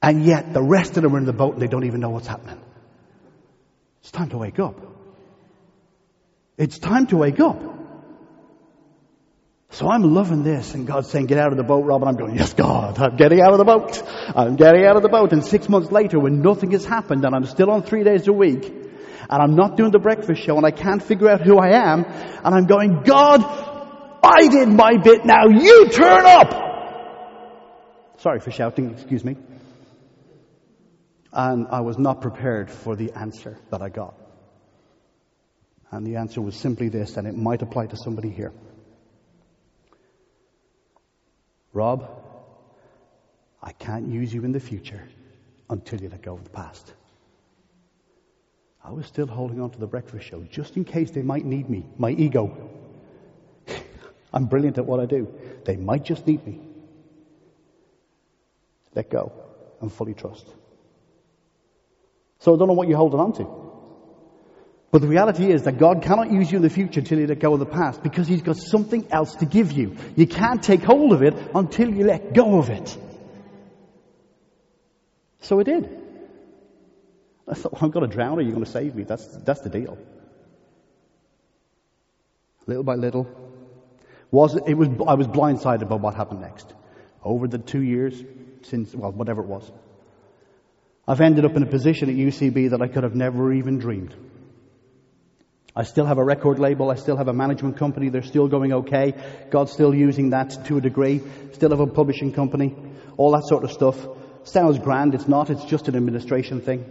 And 0.01 0.25
yet 0.25 0.55
the 0.55 0.63
rest 0.63 0.97
of 0.97 1.03
them 1.03 1.17
are 1.17 1.19
in 1.19 1.25
the 1.25 1.33
boat 1.33 1.55
and 1.55 1.63
they 1.63 1.67
don't 1.67 1.85
even 1.85 1.99
know 1.99 2.11
what's 2.11 2.29
happening. 2.29 2.61
It's 4.03 4.13
time 4.13 4.29
to 4.29 4.39
wake 4.39 4.61
up. 4.61 4.77
It's 6.57 6.79
time 6.79 7.09
to 7.09 7.17
wake 7.17 7.41
up. 7.41 7.61
So 9.71 9.89
I'm 9.89 10.03
loving 10.03 10.43
this, 10.43 10.75
and 10.75 10.87
God's 10.87 11.11
saying, 11.11 11.27
get 11.27 11.39
out 11.39 11.53
of 11.53 11.59
the 11.59 11.63
boat, 11.63 11.85
Rob. 11.85 12.03
And 12.03 12.09
I'm 12.09 12.17
going, 12.17 12.37
yes, 12.37 12.55
God, 12.55 12.99
I'm 12.99 13.17
getting 13.17 13.41
out 13.41 13.53
of 13.53 13.59
the 13.59 13.65
boat. 13.65 14.03
I'm 14.35 14.57
getting 14.57 14.85
out 14.87 14.97
of 14.97 15.03
the 15.03 15.11
boat. 15.11 15.33
And 15.33 15.45
six 15.45 15.69
months 15.69 15.93
later, 15.93 16.19
when 16.19 16.41
nothing 16.41 16.71
has 16.71 16.85
happened, 16.87 17.25
and 17.25 17.35
I'm 17.35 17.45
still 17.45 17.71
on 17.71 17.83
three 17.83 18.03
days 18.03 18.27
a 18.29 18.33
week, 18.33 18.65
and 18.65 19.43
I'm 19.43 19.55
not 19.55 19.77
doing 19.77 19.91
the 19.91 19.99
breakfast 19.99 20.43
show, 20.43 20.57
and 20.57 20.65
I 20.65 20.71
can't 20.71 21.03
figure 21.03 21.29
out 21.29 21.43
who 21.43 21.59
I 21.59 21.77
am, 21.93 22.05
and 22.05 22.55
I'm 22.55 22.65
going, 22.65 23.03
God, 23.03 23.43
I 24.23 24.49
did 24.49 24.69
my 24.69 24.97
bit, 24.97 25.27
now 25.27 25.47
you 25.49 25.89
turn 25.91 26.25
up! 26.25 26.65
Sorry 28.19 28.41
for 28.41 28.51
shouting, 28.51 28.93
excuse 28.93 29.23
me. 29.23 29.37
And 31.31 31.69
I 31.69 31.83
was 31.83 31.99
not 31.99 32.23
prepared 32.23 32.71
for 32.71 32.97
the 32.97 33.13
answer 33.13 33.59
that 33.71 33.83
I 33.83 33.91
got. 33.91 34.15
And 35.91 36.07
the 36.07 36.17
answer 36.17 36.41
was 36.41 36.57
simply 36.57 36.89
this, 36.89 37.19
and 37.19 37.29
it 37.29 37.37
might 37.37 37.61
apply 37.61 37.87
to 37.87 37.97
somebody 37.97 38.31
here. 38.31 38.53
Rob, 41.73 42.09
I 43.63 43.73
can't 43.73 44.09
use 44.09 44.33
you 44.33 44.45
in 44.45 44.53
the 44.53 44.61
future 44.61 45.03
until 45.71 46.01
you 46.01 46.09
let 46.09 46.23
go 46.23 46.35
of 46.35 46.45
the 46.45 46.51
past. 46.51 46.95
I 48.83 48.91
was 48.91 49.07
still 49.07 49.27
holding 49.27 49.61
on 49.61 49.71
to 49.71 49.79
the 49.79 49.87
breakfast 49.87 50.27
show 50.27 50.43
just 50.51 50.77
in 50.77 50.85
case 50.85 51.11
they 51.11 51.23
might 51.23 51.45
need 51.45 51.69
me. 51.69 51.85
My 51.99 52.11
ego. 52.11 52.71
I'm 54.33 54.47
brilliant 54.47 54.79
at 54.79 54.87
what 54.87 55.01
I 55.01 55.07
do. 55.07 55.29
They 55.65 55.77
might 55.77 56.05
just 56.05 56.27
need 56.27 56.47
me. 56.47 56.61
Let 58.95 59.11
go 59.11 59.33
and 59.81 59.93
fully 59.93 60.15
trust. 60.15 60.47
So 62.39 62.55
I 62.55 62.59
don't 62.59 62.69
know 62.69 62.75
what 62.75 62.89
you're 62.89 62.97
holding 62.97 63.21
on 63.21 63.33
to. 63.35 63.68
But 64.91 65.03
the 65.03 65.09
reality 65.09 65.51
is 65.53 65.65
that 65.65 65.79
God 65.79 66.03
cannot 66.03 66.33
use 66.33 66.51
you 66.51 66.57
in 66.57 66.63
the 66.63 66.71
future 66.71 67.01
until 67.01 67.19
you 67.19 67.27
let 67.27 67.41
go 67.41 67.53
of 67.53 67.61
the 67.61 67.67
past 67.67 68.03
because 68.03 68.27
He's 68.27 68.43
got 68.43 68.57
something 68.57 69.07
else 69.11 69.35
to 69.37 69.47
give 69.47 69.73
you. 69.73 69.97
You 70.17 70.27
can't 70.27 70.63
take 70.63 70.83
hold 70.83 71.13
of 71.13 71.23
it 71.23 71.35
until 71.55 71.95
you 71.95 72.07
let 72.07 72.33
go 72.33 72.59
of 72.59 72.71
it. 72.71 72.97
So 75.41 75.61
I 75.61 75.63
did. 75.63 75.85
I 77.47 77.55
thought, 77.55 77.73
well, 77.75 77.85
I'm 77.85 77.91
going 77.91 78.09
to 78.09 78.15
drown 78.15 78.39
or 78.39 78.43
you're 78.43 78.53
going 78.53 78.65
to 78.65 78.71
save 78.71 78.95
me. 78.95 79.05
That's, 79.05 79.27
that's 79.27 79.61
the 79.61 79.71
deal. 79.71 79.99
Little 82.67 82.83
by 82.83 82.95
little. 82.95 83.27
Was, 84.31 84.57
it 84.67 84.75
was, 84.75 84.89
I 85.07 85.15
was 85.15 85.27
blindsided 85.27 85.89
by 85.89 85.97
what 85.97 86.15
happened 86.15 86.43
next. 86.43 86.73
Over 87.23 87.47
the 87.49 87.59
two 87.59 87.83
years 87.83 88.23
since, 88.63 88.95
well, 88.95 89.13
whatever 89.13 89.43
it 89.43 89.47
was. 89.47 89.71
I've 91.07 91.23
ended 91.23 91.47
up 91.47 91.57
in 91.57 91.63
a 91.63 91.67
position 91.67 92.11
at 92.11 92.17
UCB 92.17 92.71
that 92.71 92.83
I 92.83 92.89
could 92.89 93.03
have 93.03 93.15
never 93.15 93.53
even 93.53 93.79
dreamed. 93.79 94.15
I 95.79 95.85
still 95.85 96.07
have 96.07 96.19
a 96.19 96.25
record 96.25 96.59
label. 96.59 96.91
I 96.91 96.97
still 96.97 97.17
have 97.17 97.29
a 97.29 97.33
management 97.33 97.77
company. 97.77 98.09
They're 98.09 98.25
still 98.25 98.49
going 98.49 98.73
okay. 98.73 99.15
God's 99.49 99.71
still 99.71 99.95
using 99.95 100.31
that 100.31 100.67
to 100.67 100.79
a 100.79 100.81
degree. 100.81 101.23
Still 101.53 101.71
have 101.71 101.79
a 101.79 101.87
publishing 101.87 102.33
company. 102.33 102.75
All 103.17 103.31
that 103.31 103.45
sort 103.47 103.63
of 103.63 103.71
stuff. 103.71 103.97
Sounds 104.43 104.81
grand. 104.81 105.15
It's 105.15 105.29
not. 105.29 105.51
It's 105.51 105.65
just 105.65 105.87
an 105.87 105.95
administration 105.95 106.61
thing. 106.61 106.85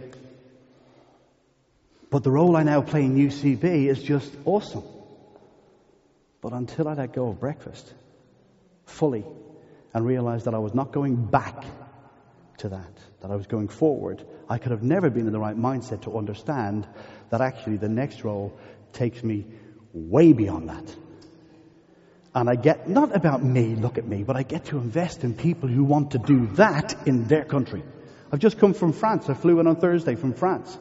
But 2.08 2.24
the 2.24 2.30
role 2.30 2.56
I 2.56 2.62
now 2.62 2.80
play 2.80 3.04
in 3.04 3.14
UCB 3.14 3.88
is 3.88 4.02
just 4.02 4.34
awesome. 4.46 4.84
But 6.40 6.54
until 6.54 6.88
I 6.88 6.94
let 6.94 7.12
go 7.12 7.28
of 7.28 7.38
breakfast 7.38 7.92
fully 8.86 9.26
and 9.92 10.06
realized 10.06 10.46
that 10.46 10.54
I 10.54 10.60
was 10.60 10.72
not 10.72 10.92
going 10.92 11.26
back 11.26 11.62
to 12.58 12.70
that, 12.70 12.92
that 13.20 13.30
I 13.30 13.36
was 13.36 13.46
going 13.46 13.68
forward, 13.68 14.24
I 14.48 14.56
could 14.56 14.72
have 14.72 14.82
never 14.82 15.10
been 15.10 15.26
in 15.26 15.32
the 15.34 15.38
right 15.38 15.56
mindset 15.56 16.02
to 16.02 16.16
understand 16.16 16.86
that 17.28 17.42
actually 17.42 17.76
the 17.76 17.88
next 17.88 18.24
role 18.24 18.58
takes 18.92 19.22
me 19.22 19.46
way 19.92 20.32
beyond 20.32 20.68
that. 20.68 20.96
And 22.34 22.48
I 22.48 22.54
get, 22.54 22.88
not 22.88 23.16
about 23.16 23.42
me, 23.42 23.74
look 23.74 23.98
at 23.98 24.06
me, 24.06 24.22
but 24.22 24.36
I 24.36 24.42
get 24.42 24.66
to 24.66 24.78
invest 24.78 25.24
in 25.24 25.34
people 25.34 25.68
who 25.68 25.82
want 25.82 26.12
to 26.12 26.18
do 26.18 26.46
that 26.54 27.06
in 27.06 27.24
their 27.24 27.44
country. 27.44 27.82
I've 28.30 28.38
just 28.38 28.58
come 28.58 28.74
from 28.74 28.92
France. 28.92 29.28
I 29.28 29.34
flew 29.34 29.58
in 29.60 29.66
on 29.66 29.76
Thursday 29.76 30.14
from 30.14 30.34
France, 30.34 30.78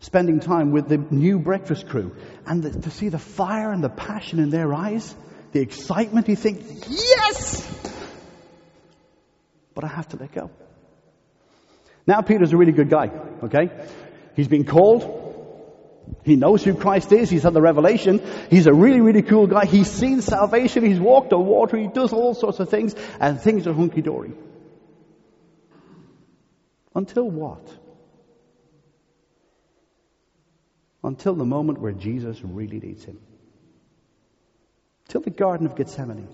spending 0.00 0.40
time 0.40 0.72
with 0.72 0.88
the 0.88 0.98
new 0.98 1.38
breakfast 1.38 1.88
crew. 1.88 2.14
And 2.46 2.62
the, 2.62 2.80
to 2.82 2.90
see 2.90 3.08
the 3.08 3.18
fire 3.18 3.72
and 3.72 3.82
the 3.82 3.88
passion 3.88 4.38
in 4.38 4.50
their 4.50 4.74
eyes, 4.74 5.14
the 5.52 5.60
excitement, 5.60 6.28
you 6.28 6.36
think, 6.36 6.62
yes! 6.88 7.66
But 9.74 9.84
I 9.84 9.88
have 9.88 10.08
to 10.08 10.16
let 10.18 10.32
go. 10.32 10.50
Now 12.06 12.20
Peter's 12.20 12.52
a 12.52 12.56
really 12.56 12.72
good 12.72 12.90
guy, 12.90 13.08
okay? 13.42 13.70
He's 14.36 14.48
been 14.48 14.64
called. 14.64 15.25
He 16.24 16.36
knows 16.36 16.64
who 16.64 16.74
Christ 16.74 17.12
is. 17.12 17.30
He's 17.30 17.44
had 17.44 17.54
the 17.54 17.60
revelation. 17.60 18.20
He's 18.50 18.66
a 18.66 18.72
really, 18.72 19.00
really 19.00 19.22
cool 19.22 19.46
guy. 19.46 19.64
He's 19.64 19.90
seen 19.90 20.22
salvation. 20.22 20.84
He's 20.84 21.00
walked 21.00 21.32
on 21.32 21.46
water. 21.46 21.76
He 21.76 21.86
does 21.86 22.12
all 22.12 22.34
sorts 22.34 22.58
of 22.58 22.68
things. 22.68 22.94
And 23.20 23.40
things 23.40 23.66
are 23.66 23.72
hunky 23.72 24.02
dory. 24.02 24.32
Until 26.94 27.30
what? 27.30 27.68
Until 31.04 31.34
the 31.34 31.44
moment 31.44 31.80
where 31.80 31.92
Jesus 31.92 32.40
really 32.42 32.80
needs 32.80 33.04
him. 33.04 33.20
Till 35.08 35.20
the 35.20 35.30
Garden 35.30 35.66
of 35.66 35.76
Gethsemane. 35.76 36.28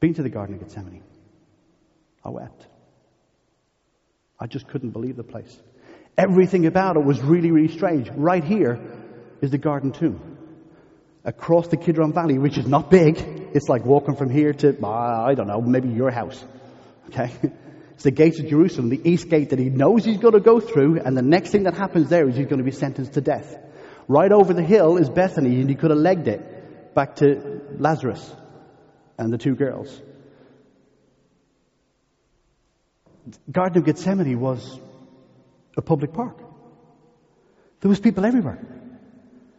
Been 0.00 0.14
to 0.14 0.22
the 0.22 0.30
Garden 0.30 0.54
of 0.54 0.62
Gethsemane. 0.62 1.02
I 2.24 2.30
wept. 2.30 2.66
I 4.40 4.46
just 4.46 4.68
couldn't 4.68 4.90
believe 4.90 5.16
the 5.16 5.24
place. 5.24 5.58
Everything 6.16 6.66
about 6.66 6.96
it 6.96 7.04
was 7.04 7.20
really, 7.20 7.50
really 7.50 7.74
strange. 7.74 8.08
Right 8.10 8.44
here 8.44 8.80
is 9.40 9.50
the 9.50 9.58
garden 9.58 9.92
tomb. 9.92 10.38
Across 11.24 11.68
the 11.68 11.76
Kidron 11.76 12.12
Valley, 12.12 12.38
which 12.38 12.58
is 12.58 12.66
not 12.66 12.90
big, 12.90 13.18
it's 13.54 13.68
like 13.68 13.84
walking 13.84 14.14
from 14.14 14.30
here 14.30 14.52
to, 14.52 14.76
uh, 14.82 15.24
I 15.26 15.34
don't 15.34 15.46
know, 15.46 15.60
maybe 15.60 15.88
your 15.88 16.10
house. 16.10 16.42
Okay? 17.08 17.32
It's 17.94 18.02
the 18.02 18.10
gates 18.10 18.40
of 18.40 18.48
Jerusalem, 18.48 18.88
the 18.88 19.00
east 19.08 19.28
gate 19.28 19.50
that 19.50 19.58
he 19.60 19.70
knows 19.70 20.04
he's 20.04 20.18
going 20.18 20.34
to 20.34 20.40
go 20.40 20.58
through, 20.58 20.98
and 21.00 21.16
the 21.16 21.22
next 21.22 21.50
thing 21.50 21.62
that 21.62 21.74
happens 21.74 22.08
there 22.08 22.28
is 22.28 22.36
he's 22.36 22.46
going 22.46 22.58
to 22.58 22.64
be 22.64 22.72
sentenced 22.72 23.12
to 23.14 23.20
death. 23.20 23.56
Right 24.08 24.32
over 24.32 24.52
the 24.52 24.64
hill 24.64 24.96
is 24.96 25.08
Bethany, 25.08 25.60
and 25.60 25.70
he 25.70 25.76
could 25.76 25.90
have 25.90 26.00
legged 26.00 26.26
it 26.26 26.94
back 26.94 27.16
to 27.16 27.60
Lazarus 27.78 28.34
and 29.16 29.32
the 29.32 29.38
two 29.38 29.54
girls. 29.54 30.00
Garden 33.50 33.78
of 33.78 33.84
Gethsemane 33.84 34.38
was 34.38 34.78
a 35.76 35.82
public 35.82 36.12
park. 36.12 36.38
There 37.80 37.88
was 37.88 38.00
people 38.00 38.24
everywhere. 38.24 38.58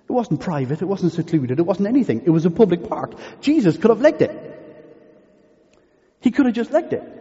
It 0.07 0.11
wasn't 0.11 0.39
private, 0.39 0.81
it 0.81 0.85
wasn't 0.85 1.13
secluded, 1.13 1.59
it 1.59 1.65
wasn't 1.65 1.87
anything. 1.87 2.21
It 2.25 2.29
was 2.29 2.45
a 2.45 2.51
public 2.51 2.87
park. 2.87 3.15
Jesus 3.41 3.77
could 3.77 3.89
have 3.89 4.01
legged 4.01 4.21
it. 4.21 4.41
He 6.21 6.31
could 6.31 6.45
have 6.45 6.55
just 6.55 6.71
legged 6.71 6.93
it. 6.93 7.11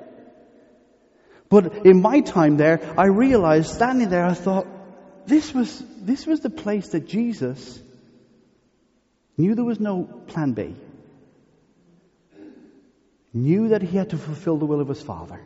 But 1.48 1.86
in 1.86 2.00
my 2.00 2.20
time 2.20 2.56
there, 2.56 2.80
I 2.98 3.06
realized 3.06 3.74
standing 3.74 4.08
there, 4.08 4.24
I 4.24 4.34
thought, 4.34 4.66
this 5.26 5.54
was, 5.54 5.82
this 5.98 6.26
was 6.26 6.40
the 6.40 6.50
place 6.50 6.88
that 6.88 7.06
Jesus 7.06 7.80
knew 9.36 9.54
there 9.54 9.64
was 9.64 9.80
no 9.80 10.04
plan 10.04 10.52
B. 10.52 10.74
Knew 13.32 13.68
that 13.68 13.82
he 13.82 13.96
had 13.96 14.10
to 14.10 14.18
fulfill 14.18 14.58
the 14.58 14.66
will 14.66 14.80
of 14.80 14.88
his 14.88 15.02
Father. 15.02 15.40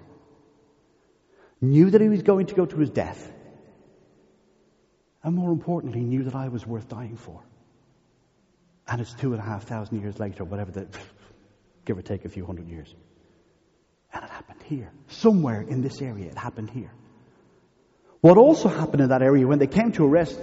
Knew 1.61 1.91
that 1.91 2.01
he 2.01 2.09
was 2.09 2.23
going 2.23 2.47
to 2.47 2.55
go 2.55 2.67
to 2.67 2.77
his 2.77 2.91
death. 2.91 3.33
And 5.23 5.35
more 5.35 5.51
importantly, 5.51 6.01
he 6.01 6.05
knew 6.05 6.25
that 6.25 6.35
I 6.35 6.49
was 6.49 6.67
worth 6.67 6.89
dying 6.89 7.17
for. 7.17 7.43
And 8.87 9.01
it's 9.01 9.13
two 9.15 9.33
and 9.33 9.43
a 9.43 9.45
half 9.45 9.65
thousand 9.65 10.01
years 10.01 10.19
later, 10.19 10.45
whatever 10.45 10.71
the, 10.71 10.89
give 11.85 11.99
or 11.99 12.03
take 12.03 12.25
a 12.25 12.29
few 12.29 12.47
hundred 12.47 12.69
years. 12.69 12.95
And 14.13 14.25
it 14.25 14.31
happened 14.31 14.63
here. 14.65 14.91
Somewhere 15.09 15.61
in 15.61 15.83
this 15.83 16.01
area, 16.01 16.27
it 16.27 16.39
happened 16.39 16.71
here. 16.71 16.91
What 18.21 18.39
also 18.39 18.69
happened 18.69 19.03
in 19.03 19.11
that 19.11 19.23
area 19.23 19.47
when 19.47 19.59
they 19.59 19.67
came 19.67 19.93
to 19.93 20.05
arrest, 20.05 20.41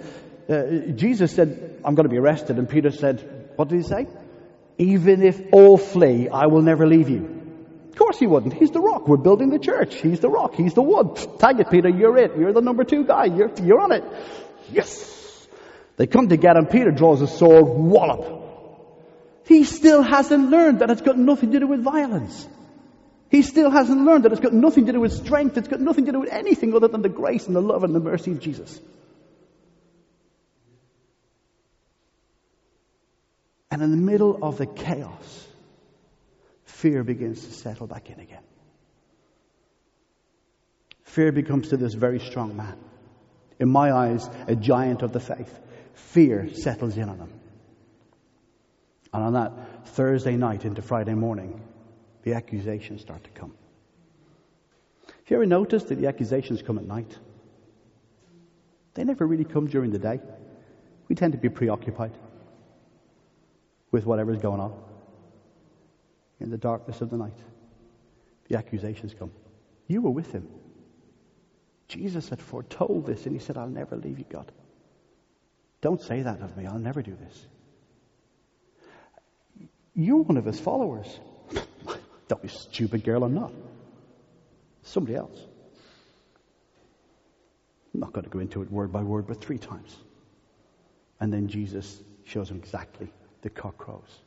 uh, 0.50 0.64
Jesus 0.96 1.34
said, 1.34 1.82
I'm 1.84 1.96
going 1.96 2.06
to 2.06 2.10
be 2.10 2.18
arrested. 2.18 2.58
And 2.58 2.70
Peter 2.70 2.92
said, 2.92 3.52
what 3.56 3.70
did 3.70 3.78
he 3.78 3.84
say? 3.84 4.08
Even 4.78 5.24
if 5.24 5.42
all 5.52 5.78
flee, 5.78 6.30
I 6.30 6.48
will 6.48 6.62
never 6.62 6.86
leave 6.86 7.10
you. 7.10 7.36
Of 7.90 7.96
course 7.96 8.20
he 8.20 8.28
wouldn't. 8.28 8.54
He's 8.54 8.72
the 8.72 8.82
rock. 8.82 9.08
We're 9.08 9.18
building 9.18 9.50
the 9.50 9.60
church. 9.60 9.96
He's 9.96 10.20
the 10.20 10.30
rock. 10.30 10.54
He's 10.56 10.74
the 10.74 10.82
wood. 10.82 11.16
Tag 11.40 11.60
it, 11.60 11.70
Peter. 11.72 11.90
You're 11.90 12.18
it. 12.18 12.38
You're 12.38 12.52
the 12.54 12.62
number 12.62 12.84
two 12.84 13.06
guy. 13.06 13.26
You're, 13.26 13.52
you're 13.64 13.80
on 13.80 13.94
it. 13.94 14.04
Yes. 14.72 15.48
They 15.98 16.08
come 16.08 16.30
to 16.30 16.38
get 16.38 16.58
him. 16.58 16.66
Peter 16.66 16.92
draws 16.92 17.22
a 17.22 17.28
sword. 17.28 17.66
Wallop. 17.66 18.44
He 19.46 19.64
still 19.64 20.02
hasn't 20.02 20.50
learned 20.50 20.80
that 20.80 20.90
it's 20.90 21.02
got 21.02 21.18
nothing 21.18 21.52
to 21.52 21.60
do 21.60 21.68
with 21.68 21.84
violence. 21.84 22.48
He 23.30 23.42
still 23.42 23.70
hasn't 23.70 24.02
learned 24.02 24.26
that 24.26 24.32
it's 24.32 24.42
got 24.42 24.54
nothing 24.54 24.86
to 24.88 24.92
do 24.92 25.00
with 25.00 25.14
strength. 25.14 25.58
It's 25.58 25.68
got 25.68 25.80
nothing 25.80 26.06
to 26.06 26.12
do 26.12 26.20
with 26.20 26.32
anything 26.32 26.74
other 26.76 26.88
than 26.88 27.02
the 27.02 27.10
grace 27.10 27.48
and 27.48 27.56
the 27.56 27.62
love 27.62 27.84
and 27.84 27.94
the 27.94 28.00
mercy 28.00 28.32
of 28.32 28.40
Jesus. 28.40 28.80
And 33.70 33.82
in 33.82 33.92
the 33.92 33.98
middle 33.98 34.40
of 34.42 34.58
the 34.58 34.66
chaos, 34.66 35.48
fear 36.64 37.04
begins 37.04 37.46
to 37.46 37.52
settle 37.52 37.88
back 37.88 38.10
in 38.10 38.20
again. 38.20 38.44
Fear 41.04 41.34
becomes 41.34 41.70
to 41.70 41.78
this 41.78 41.94
very 41.94 42.20
strong 42.20 42.56
man. 42.56 42.78
In 43.60 43.70
my 43.70 43.92
eyes, 43.92 44.30
a 44.48 44.56
giant 44.56 45.02
of 45.02 45.14
the 45.14 45.20
faith. 45.20 45.60
Fear 45.94 46.54
settles 46.54 46.98
in 46.98 47.10
on 47.10 47.18
him. 47.18 47.34
And 49.14 49.24
on 49.24 49.34
that 49.34 49.88
Thursday 49.88 50.36
night 50.36 50.66
into 50.66 50.82
Friday 50.82 51.14
morning, 51.14 51.62
the 52.24 52.34
accusations 52.34 53.02
start 53.02 53.24
to 53.24 53.30
come. 53.30 53.54
Have 55.08 55.32
you 55.32 55.38
ever 55.38 55.46
noticed 55.46 55.88
that 55.88 55.96
the 55.96 56.08
accusations 56.08 56.62
come 56.62 56.78
at 56.78 56.86
night? 56.86 57.18
They 58.94 59.04
never 59.04 59.26
really 59.26 59.46
come 59.46 59.68
during 59.68 59.92
the 59.92 60.00
day. 60.00 60.20
We 61.08 61.16
tend 61.16 61.34
to 61.34 61.40
be 61.40 61.50
preoccupied 61.50 62.18
with 63.92 64.06
whatever's 64.06 64.40
going 64.40 64.60
on 64.60 64.74
in 66.40 66.50
the 66.50 66.58
darkness 66.58 67.02
of 67.02 67.10
the 67.10 67.18
night. 67.18 67.38
The 68.50 68.58
accusations 68.58 69.14
come. 69.18 69.32
You 69.88 70.02
were 70.02 70.12
with 70.12 70.32
him. 70.32 70.48
Jesus 71.88 72.30
had 72.30 72.42
foretold 72.42 73.06
this, 73.06 73.26
and 73.26 73.36
he 73.36 73.40
said, 73.40 73.58
I'll 73.58 73.68
never 73.68 73.96
leave 73.96 74.20
you, 74.20 74.26
God. 74.30 74.52
Don't 75.82 76.02
say 76.02 76.24
that 76.24 76.42
of 76.42 76.58
me. 76.58 76.66
I'll 76.66 76.80
never 76.80 77.02
do 77.02 77.16
this. 77.16 77.46
You're 79.94 80.24
one 80.24 80.38
of 80.38 80.46
his 80.46 80.60
followers. 80.60 81.20
Don't 82.28 82.42
be 82.42 82.48
stupid, 82.48 83.04
girl. 83.04 83.24
I'm 83.24 83.36
not. 83.36 83.52
Somebody 84.82 85.16
else. 85.16 85.40
I'm 87.94 88.00
not 88.00 88.14
going 88.14 88.26
to 88.26 88.30
go 88.30 88.40
into 88.40 88.62
it 88.62 88.72
word 88.72 88.92
by 88.92 89.04
word, 89.04 89.28
but 89.28 89.40
three 89.42 89.58
times. 89.58 89.96
And 91.20 91.32
then 91.32 91.48
Jesus 91.48 92.02
shows 92.26 92.50
him 92.50 92.58
exactly 92.58 93.10
the 93.42 93.50
cock 93.50 93.78
crows. 93.78 94.20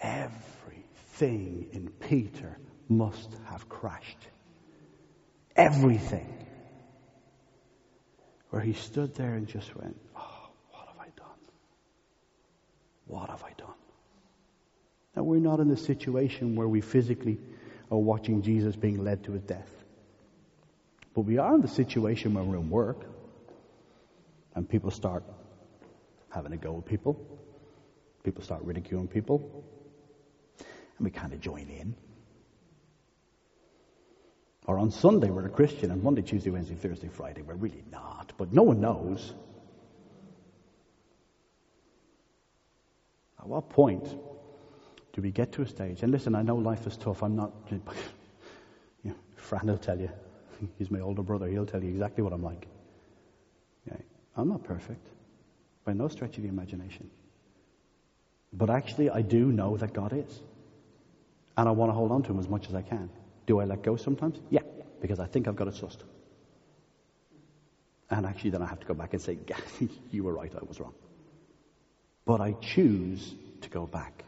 Everything 0.00 1.66
in 1.72 1.88
Peter 1.88 2.58
must 2.88 3.34
have 3.46 3.68
crashed. 3.68 4.28
Everything. 5.56 6.32
Where 8.50 8.62
he 8.62 8.74
stood 8.74 9.14
there 9.14 9.34
and 9.34 9.46
just 9.46 9.74
went, 9.76 9.96
Oh, 10.16 10.48
what 10.70 10.86
have 10.88 10.98
I 10.98 11.08
done? 11.16 11.40
What 13.06 13.30
have 13.30 13.42
I 13.42 13.52
done? 13.56 13.74
Now, 15.14 15.22
we're 15.22 15.38
not 15.38 15.60
in 15.60 15.68
the 15.68 15.76
situation 15.76 16.56
where 16.56 16.68
we 16.68 16.82
physically 16.82 17.38
are 17.90 17.98
watching 17.98 18.42
Jesus 18.42 18.76
being 18.76 19.02
led 19.02 19.24
to 19.24 19.32
his 19.32 19.42
death. 19.42 19.70
But 21.14 21.22
we 21.22 21.38
are 21.38 21.54
in 21.54 21.62
the 21.62 21.68
situation 21.68 22.34
where 22.34 22.44
we're 22.44 22.56
in 22.56 22.68
work 22.68 23.00
and 24.54 24.68
people 24.68 24.90
start 24.90 25.24
having 26.30 26.52
a 26.52 26.56
go 26.58 26.72
with 26.72 26.84
people. 26.84 27.18
People 28.22 28.42
start 28.42 28.62
ridiculing 28.62 29.08
people 29.08 29.64
and 30.98 31.04
we 31.04 31.10
kind 31.10 31.32
of 31.32 31.40
join 31.40 31.68
in. 31.68 31.94
Or 34.66 34.78
on 34.78 34.90
Sunday, 34.90 35.30
we're 35.30 35.46
a 35.46 35.50
Christian, 35.50 35.92
and 35.92 36.02
Monday, 36.02 36.22
Tuesday, 36.22 36.50
Wednesday, 36.50 36.74
Thursday, 36.74 37.08
Friday, 37.08 37.42
we're 37.42 37.54
really 37.54 37.84
not. 37.92 38.32
But 38.36 38.52
no 38.52 38.64
one 38.64 38.80
knows. 38.80 39.32
At 43.38 43.46
what 43.46 43.68
point 43.70 44.04
do 45.12 45.22
we 45.22 45.30
get 45.30 45.52
to 45.52 45.62
a 45.62 45.68
stage? 45.68 46.02
And 46.02 46.10
listen, 46.10 46.34
I 46.34 46.42
know 46.42 46.56
life 46.56 46.86
is 46.86 46.96
tough. 46.96 47.22
I'm 47.22 47.36
not. 47.36 47.52
You 49.04 49.14
Fran 49.36 49.66
will 49.66 49.78
tell 49.78 50.00
you. 50.00 50.10
He's 50.78 50.90
my 50.90 50.98
older 50.98 51.22
brother. 51.22 51.46
He'll 51.46 51.66
tell 51.66 51.82
you 51.82 51.90
exactly 51.90 52.24
what 52.24 52.32
I'm 52.32 52.42
like. 52.42 52.66
Okay. 53.86 54.02
I'm 54.36 54.48
not 54.48 54.64
perfect 54.64 55.06
by 55.84 55.92
no 55.92 56.08
stretch 56.08 56.36
of 56.38 56.42
the 56.42 56.48
imagination. 56.48 57.08
But 58.52 58.70
actually, 58.70 59.10
I 59.10 59.22
do 59.22 59.52
know 59.52 59.76
that 59.76 59.92
God 59.92 60.12
is. 60.12 60.40
And 61.56 61.68
I 61.68 61.72
want 61.72 61.90
to 61.90 61.94
hold 61.94 62.10
on 62.10 62.22
to 62.24 62.32
Him 62.32 62.40
as 62.40 62.48
much 62.48 62.68
as 62.68 62.74
I 62.74 62.82
can. 62.82 63.08
Do 63.46 63.60
I 63.60 63.64
let 63.64 63.82
go 63.82 63.96
sometimes? 63.96 64.38
Yeah, 64.50 64.62
because 65.00 65.20
I 65.20 65.26
think 65.26 65.48
I've 65.48 65.56
got 65.56 65.68
it 65.68 65.74
sussed. 65.74 66.02
And 68.10 68.26
actually, 68.26 68.50
then 68.50 68.62
I 68.62 68.66
have 68.66 68.80
to 68.80 68.86
go 68.86 68.94
back 68.94 69.12
and 69.14 69.22
say, 69.22 69.38
You 70.10 70.24
were 70.24 70.32
right, 70.32 70.52
I 70.54 70.64
was 70.64 70.80
wrong. 70.80 70.94
But 72.24 72.40
I 72.40 72.52
choose 72.60 73.34
to 73.62 73.68
go 73.70 73.86
back. 73.86 74.24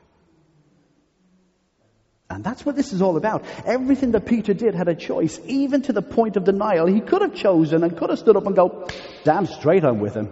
And 2.30 2.44
that's 2.44 2.64
what 2.64 2.76
this 2.76 2.92
is 2.92 3.00
all 3.00 3.16
about. 3.16 3.44
Everything 3.64 4.12
that 4.12 4.26
Peter 4.26 4.52
did 4.52 4.74
had 4.74 4.88
a 4.88 4.94
choice, 4.94 5.40
even 5.46 5.82
to 5.82 5.92
the 5.92 6.02
point 6.02 6.36
of 6.36 6.44
denial. 6.44 6.86
He 6.86 7.00
could 7.00 7.22
have 7.22 7.34
chosen 7.34 7.82
and 7.82 7.96
could 7.96 8.10
have 8.10 8.18
stood 8.18 8.36
up 8.36 8.46
and 8.46 8.54
go, 8.54 8.86
damn 9.24 9.46
straight 9.46 9.84
I'm 9.84 9.98
with 9.98 10.14
him. 10.14 10.28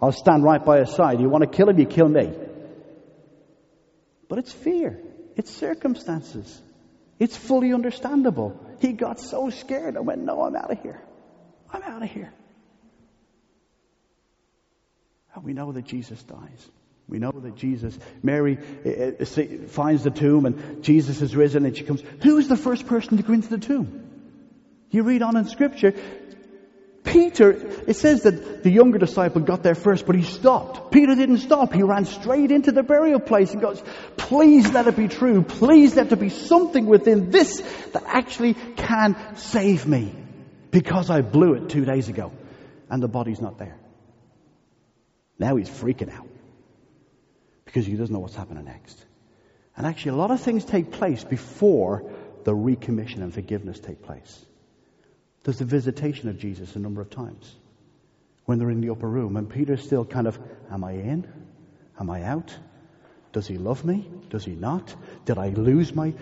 I'll 0.00 0.12
stand 0.12 0.44
right 0.44 0.64
by 0.64 0.80
his 0.80 0.90
side. 0.90 1.20
You 1.20 1.28
want 1.28 1.42
to 1.42 1.50
kill 1.50 1.68
him, 1.68 1.78
you 1.78 1.86
kill 1.86 2.08
me. 2.08 2.32
But 4.28 4.38
it's 4.38 4.52
fear. 4.52 5.00
It's 5.34 5.50
circumstances. 5.50 6.62
It's 7.18 7.36
fully 7.36 7.72
understandable. 7.72 8.60
He 8.80 8.92
got 8.92 9.20
so 9.20 9.50
scared 9.50 9.96
and 9.96 10.06
went, 10.06 10.22
no, 10.22 10.42
I'm 10.42 10.54
out 10.54 10.70
of 10.70 10.80
here. 10.82 11.00
I'm 11.72 11.82
out 11.82 12.02
of 12.02 12.10
here. 12.10 12.32
And 15.34 15.44
we 15.44 15.52
know 15.52 15.72
that 15.72 15.84
Jesus 15.84 16.22
dies. 16.22 16.70
We 17.08 17.18
know 17.18 17.30
that 17.30 17.54
Jesus, 17.54 17.96
Mary 18.22 18.58
uh, 18.58 19.24
finds 19.68 20.02
the 20.02 20.10
tomb 20.10 20.44
and 20.44 20.82
Jesus 20.82 21.22
is 21.22 21.36
risen 21.36 21.64
and 21.64 21.76
she 21.76 21.84
comes. 21.84 22.02
Who's 22.22 22.48
the 22.48 22.56
first 22.56 22.86
person 22.86 23.16
to 23.16 23.22
go 23.22 23.32
into 23.32 23.48
the 23.48 23.58
tomb? 23.58 24.02
You 24.90 25.04
read 25.04 25.22
on 25.22 25.36
in 25.36 25.46
scripture, 25.46 25.94
Peter, 27.06 27.52
it 27.86 27.94
says 27.94 28.24
that 28.24 28.62
the 28.62 28.70
younger 28.70 28.98
disciple 28.98 29.40
got 29.40 29.62
there 29.62 29.74
first, 29.74 30.04
but 30.04 30.16
he 30.16 30.22
stopped. 30.22 30.92
Peter 30.92 31.14
didn't 31.14 31.38
stop. 31.38 31.72
He 31.72 31.82
ran 31.82 32.04
straight 32.04 32.50
into 32.50 32.72
the 32.72 32.82
burial 32.82 33.20
place 33.20 33.52
and 33.52 33.62
goes, 33.62 33.82
please 34.16 34.70
let 34.72 34.86
it 34.88 34.96
be 34.96 35.08
true. 35.08 35.42
Please 35.42 35.94
let 35.96 36.10
there 36.10 36.18
be 36.18 36.28
something 36.28 36.84
within 36.84 37.30
this 37.30 37.60
that 37.92 38.02
actually 38.06 38.54
can 38.76 39.16
save 39.36 39.86
me 39.86 40.12
because 40.70 41.08
I 41.08 41.22
blew 41.22 41.54
it 41.54 41.70
two 41.70 41.84
days 41.84 42.08
ago 42.08 42.32
and 42.90 43.02
the 43.02 43.08
body's 43.08 43.40
not 43.40 43.56
there. 43.56 43.78
Now 45.38 45.56
he's 45.56 45.70
freaking 45.70 46.12
out 46.12 46.28
because 47.64 47.86
he 47.86 47.94
doesn't 47.94 48.12
know 48.12 48.20
what's 48.20 48.36
happening 48.36 48.64
next. 48.64 49.04
And 49.76 49.86
actually, 49.86 50.12
a 50.12 50.16
lot 50.16 50.30
of 50.30 50.40
things 50.40 50.64
take 50.64 50.90
place 50.90 51.22
before 51.22 52.10
the 52.44 52.52
recommission 52.52 53.18
and 53.18 53.32
forgiveness 53.32 53.78
take 53.78 54.02
place. 54.02 54.44
There's 55.46 55.58
the 55.58 55.64
visitation 55.64 56.28
of 56.28 56.40
Jesus 56.40 56.74
a 56.74 56.80
number 56.80 57.00
of 57.00 57.08
times 57.08 57.54
when 58.46 58.58
they're 58.58 58.68
in 58.68 58.80
the 58.80 58.90
upper 58.90 59.08
room, 59.08 59.36
and 59.36 59.48
Peter's 59.48 59.80
still 59.80 60.04
kind 60.04 60.26
of, 60.26 60.36
Am 60.72 60.82
I 60.82 60.90
in? 60.90 61.24
Am 62.00 62.10
I 62.10 62.24
out? 62.24 62.52
Does 63.32 63.46
he 63.46 63.56
love 63.56 63.84
me? 63.84 64.10
Does 64.28 64.44
he 64.44 64.56
not? 64.56 64.92
Did 65.24 65.38
I 65.38 65.50
lose 65.50 65.94
my. 65.94 66.06
And 66.06 66.16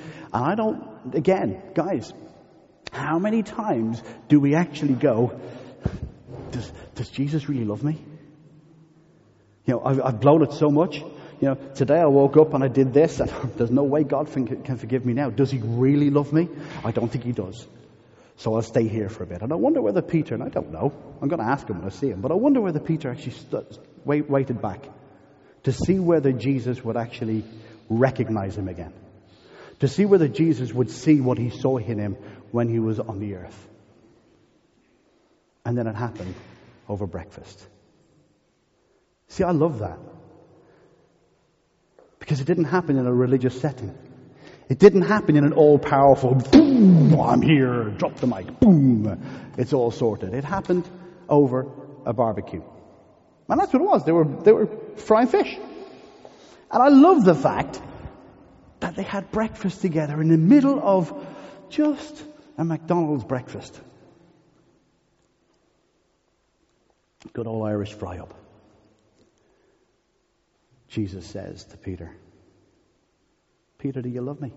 I 0.45 0.55
don't, 0.55 1.15
again, 1.15 1.63
guys, 1.73 2.13
how 2.93 3.19
many 3.19 3.43
times 3.43 4.03
do 4.29 4.39
we 4.41 4.55
actually 4.57 4.93
go, 4.93 5.41
Does, 6.51 6.71
does 6.95 7.09
Jesus 7.09 7.49
really 7.49 7.65
love 7.65 7.83
me? 7.83 8.05
You 9.65 9.75
know, 9.75 9.83
I've, 9.87 10.03
I've 10.03 10.21
blown 10.21 10.43
it 10.43 10.53
so 10.53 10.69
much. 10.69 10.99
You 10.99 11.49
know, 11.49 11.55
today 11.55 11.99
I 11.99 12.09
woke 12.09 12.37
up 12.37 12.53
and 12.53 12.63
I 12.63 12.69
did 12.69 12.93
this, 12.93 13.21
and 13.21 13.31
there's 13.57 13.71
no 13.71 13.85
way 13.85 14.05
God 14.05 14.31
can 14.31 14.77
forgive 14.77 15.07
me 15.07 15.15
now. 15.15 15.31
Does 15.31 15.51
he 15.51 15.61
really 15.63 16.11
love 16.11 16.31
me? 16.31 16.51
I 16.85 16.91
don't 16.91 17.09
think 17.09 17.25
he 17.25 17.33
does. 17.33 17.67
So 18.37 18.55
I'll 18.55 18.63
stay 18.63 18.89
here 18.89 19.09
for 19.09 19.23
a 19.23 19.27
bit. 19.27 19.43
And 19.43 19.53
I 19.53 19.57
wonder 19.57 19.81
whether 19.81 20.03
Peter, 20.03 20.35
and 20.35 20.43
I 20.43 20.49
don't 20.49 20.73
know, 20.73 20.93
I'm 21.23 21.29
going 21.29 21.41
to 21.41 21.47
ask 21.47 21.69
him 21.69 21.79
when 21.79 21.87
I 21.87 21.91
see 21.91 22.09
him, 22.09 22.21
but 22.21 22.33
I 22.33 22.35
wonder 22.35 22.61
whether 22.61 22.81
Peter 22.81 23.11
actually 23.11 23.33
stood, 23.33 23.79
wait, 24.05 24.29
waited 24.29 24.61
back 24.61 24.81
to 25.65 25.73
see 25.73 25.99
whether 25.99 26.33
Jesus 26.33 26.85
would 26.85 26.97
actually 26.97 27.45
recognize 27.89 28.57
him 28.57 28.69
again. 28.69 28.93
To 29.81 29.89
see 29.89 30.05
whether 30.05 30.29
Jesus 30.29 30.73
would 30.73 30.91
see 30.91 31.21
what 31.21 31.39
he 31.39 31.51
saw 31.51 31.79
in 31.79 31.99
him 31.99 32.17
when 32.51 32.69
he 32.69 32.79
was 32.79 33.01
on 33.01 33.19
the 33.19 33.35
earth. 33.35 33.69
And 35.65 35.77
then 35.77 35.87
it 35.87 35.95
happened 35.95 36.35
over 36.89 37.07
breakfast. 37.07 37.67
See, 39.29 39.43
I 39.43 39.53
love 39.53 39.79
that. 39.79 39.99
Because 42.19 42.41
it 42.41 42.47
didn't 42.47 42.65
happen 42.65 42.99
in 42.99 43.07
a 43.07 43.13
religious 43.13 43.59
setting. 43.61 43.97
It 44.69 44.79
didn't 44.79 45.03
happen 45.03 45.37
in 45.37 45.45
an 45.45 45.53
all 45.53 45.79
powerful, 45.79 46.35
boom, 46.35 47.21
I'm 47.21 47.43
here, 47.43 47.85
drop 47.91 48.17
the 48.17 48.27
mic, 48.27 48.61
boom, 48.61 49.21
it's 49.59 49.73
all 49.73 49.91
sorted. 49.91 50.33
It 50.33 50.45
happened 50.45 50.89
over 51.29 51.67
a 52.07 52.13
barbecue. 52.13 52.63
And 53.49 53.61
that's 53.61 53.73
what 53.73 53.83
it 53.83 53.85
was. 53.85 54.05
They 54.05 54.13
were, 54.13 54.25
they 54.25 54.53
were 54.53 54.69
frying 54.97 55.29
fish. 55.29 55.55
And 56.71 56.83
I 56.83 56.89
love 56.89 57.25
the 57.25 57.35
fact 57.35 57.81
that 58.81 58.97
they 58.97 59.03
had 59.03 59.31
breakfast 59.31 59.83
together 59.83 60.21
in 60.21 60.29
the 60.29 60.39
middle 60.39 60.81
of 60.83 61.13
just 61.69 62.25
a 62.57 62.65
McDonald's 62.65 63.25
breakfast. 63.25 63.79
Good 67.33 67.47
old 67.47 67.67
Irish 67.67 67.93
fry 67.93 68.19
up. 68.19 68.35
Jesus 70.89 71.27
says 71.27 71.65
to 71.65 71.77
Peter, 71.77 72.13
Peter, 73.85 74.01
do 74.01 74.09
you 74.09 74.23
love 74.23 74.41
me? 74.41 74.51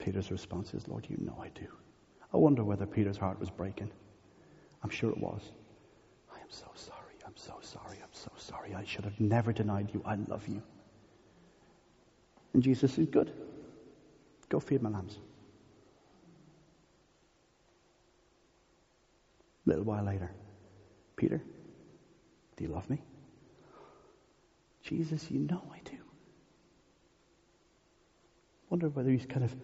Peter's 0.00 0.32
response 0.32 0.74
is, 0.74 0.88
Lord, 0.88 1.06
you 1.08 1.16
know 1.20 1.38
I 1.40 1.46
do. 1.50 1.68
I 2.34 2.38
wonder 2.38 2.64
whether 2.64 2.86
Peter's 2.86 3.16
heart 3.16 3.38
was 3.38 3.50
breaking. 3.50 3.88
I'm 4.82 4.90
sure 4.90 5.08
it 5.10 5.18
was. 5.18 5.52
I 6.34 6.40
am 6.40 6.50
so 6.50 6.66
sorry. 6.74 7.14
I'm 7.24 7.36
so 7.36 7.54
sorry. 7.60 7.98
I'm 8.02 8.12
so 8.12 8.32
sorry. 8.36 8.74
I 8.74 8.82
should 8.82 9.04
have 9.04 9.20
never 9.20 9.52
denied 9.52 9.90
you. 9.94 10.02
I 10.04 10.16
love 10.26 10.48
you. 10.48 10.60
And 12.52 12.64
Jesus 12.64 12.94
says, 12.94 13.06
Good. 13.06 13.32
Go 14.48 14.58
feed 14.58 14.82
my 14.82 14.90
lambs. 14.90 15.18
A 19.64 19.70
little 19.70 19.84
while 19.84 20.02
later, 20.02 20.32
Peter, 21.14 21.40
do 22.56 22.64
you 22.64 22.70
love 22.70 22.90
me? 22.90 23.00
Jesus, 24.82 25.30
you 25.30 25.38
know 25.38 25.62
I 25.72 25.78
do. 25.88 26.01
Wonder 28.72 28.88
whether 28.88 29.10
he's 29.10 29.26
kind 29.26 29.44
of 29.44 29.54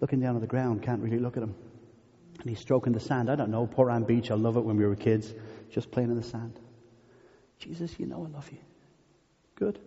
looking 0.00 0.18
down 0.18 0.34
at 0.34 0.40
the 0.40 0.48
ground, 0.48 0.82
can't 0.82 1.00
really 1.00 1.20
look 1.20 1.36
at 1.36 1.44
him. 1.44 1.54
And 2.40 2.50
he's 2.50 2.58
stroking 2.58 2.92
the 2.92 2.98
sand. 2.98 3.30
I 3.30 3.36
don't 3.36 3.52
know, 3.52 3.68
Portrane 3.68 4.02
Beach, 4.02 4.32
I 4.32 4.34
love 4.34 4.56
it 4.56 4.64
when 4.64 4.76
we 4.76 4.84
were 4.84 4.96
kids, 4.96 5.32
just 5.70 5.92
playing 5.92 6.10
in 6.10 6.16
the 6.16 6.24
sand. 6.24 6.58
Jesus, 7.60 8.00
you 8.00 8.06
know 8.06 8.26
I 8.26 8.34
love 8.34 8.50
you. 8.50 8.58
Good. 9.54 9.78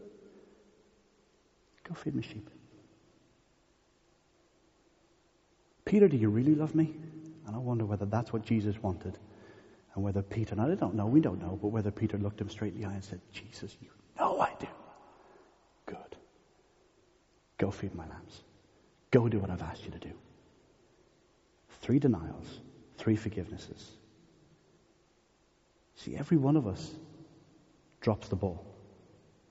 Go 1.83 1.93
feed 1.95 2.15
my 2.15 2.21
sheep. 2.21 2.49
Peter, 5.83 6.07
do 6.07 6.15
you 6.15 6.29
really 6.29 6.55
love 6.55 6.73
me? 6.73 6.95
And 7.47 7.53
I 7.53 7.59
wonder 7.59 7.85
whether 7.85 8.05
that's 8.05 8.31
what 8.31 8.45
Jesus 8.45 8.81
wanted. 8.81 9.17
And 9.95 10.03
whether 10.05 10.21
Peter, 10.21 10.53
and 10.53 10.61
I 10.61 10.73
don't 10.75 10.95
know, 10.95 11.07
we 11.07 11.19
don't 11.19 11.41
know, 11.41 11.59
but 11.61 11.67
whether 11.67 11.91
Peter 11.91 12.17
looked 12.17 12.39
him 12.39 12.49
straight 12.49 12.73
in 12.73 12.79
the 12.79 12.87
eye 12.87 12.93
and 12.93 13.03
said, 13.03 13.19
Jesus, 13.33 13.75
you 13.81 13.89
know 14.17 14.39
I 14.39 14.53
do. 14.61 14.67
Good. 15.85 16.15
Go 17.57 17.69
feed 17.69 17.93
my 17.93 18.07
lambs. 18.07 18.43
Go 19.11 19.27
do 19.27 19.39
what 19.39 19.49
I've 19.49 19.61
asked 19.61 19.83
you 19.85 19.91
to 19.91 19.99
do. 19.99 20.11
Three 21.81 21.99
denials, 21.99 22.47
three 22.97 23.17
forgivenesses. 23.17 23.83
See, 25.97 26.15
every 26.15 26.37
one 26.37 26.55
of 26.55 26.65
us 26.65 26.89
drops 27.99 28.29
the 28.29 28.35
ball. 28.35 28.65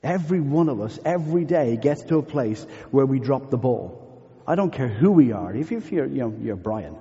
Every 0.02 0.40
one 0.40 0.70
of 0.70 0.80
us, 0.80 0.98
every 1.04 1.44
day, 1.44 1.76
gets 1.76 2.02
to 2.04 2.16
a 2.16 2.22
place 2.22 2.66
where 2.90 3.04
we 3.04 3.18
drop 3.18 3.50
the 3.50 3.58
ball. 3.58 4.06
I 4.46 4.54
don't 4.54 4.72
care 4.72 4.88
who 4.88 5.12
we 5.12 5.32
are. 5.32 5.54
If, 5.54 5.70
if 5.70 5.92
you're, 5.92 6.06
you 6.06 6.22
know, 6.22 6.34
you're 6.40 6.56
Brian, 6.56 6.96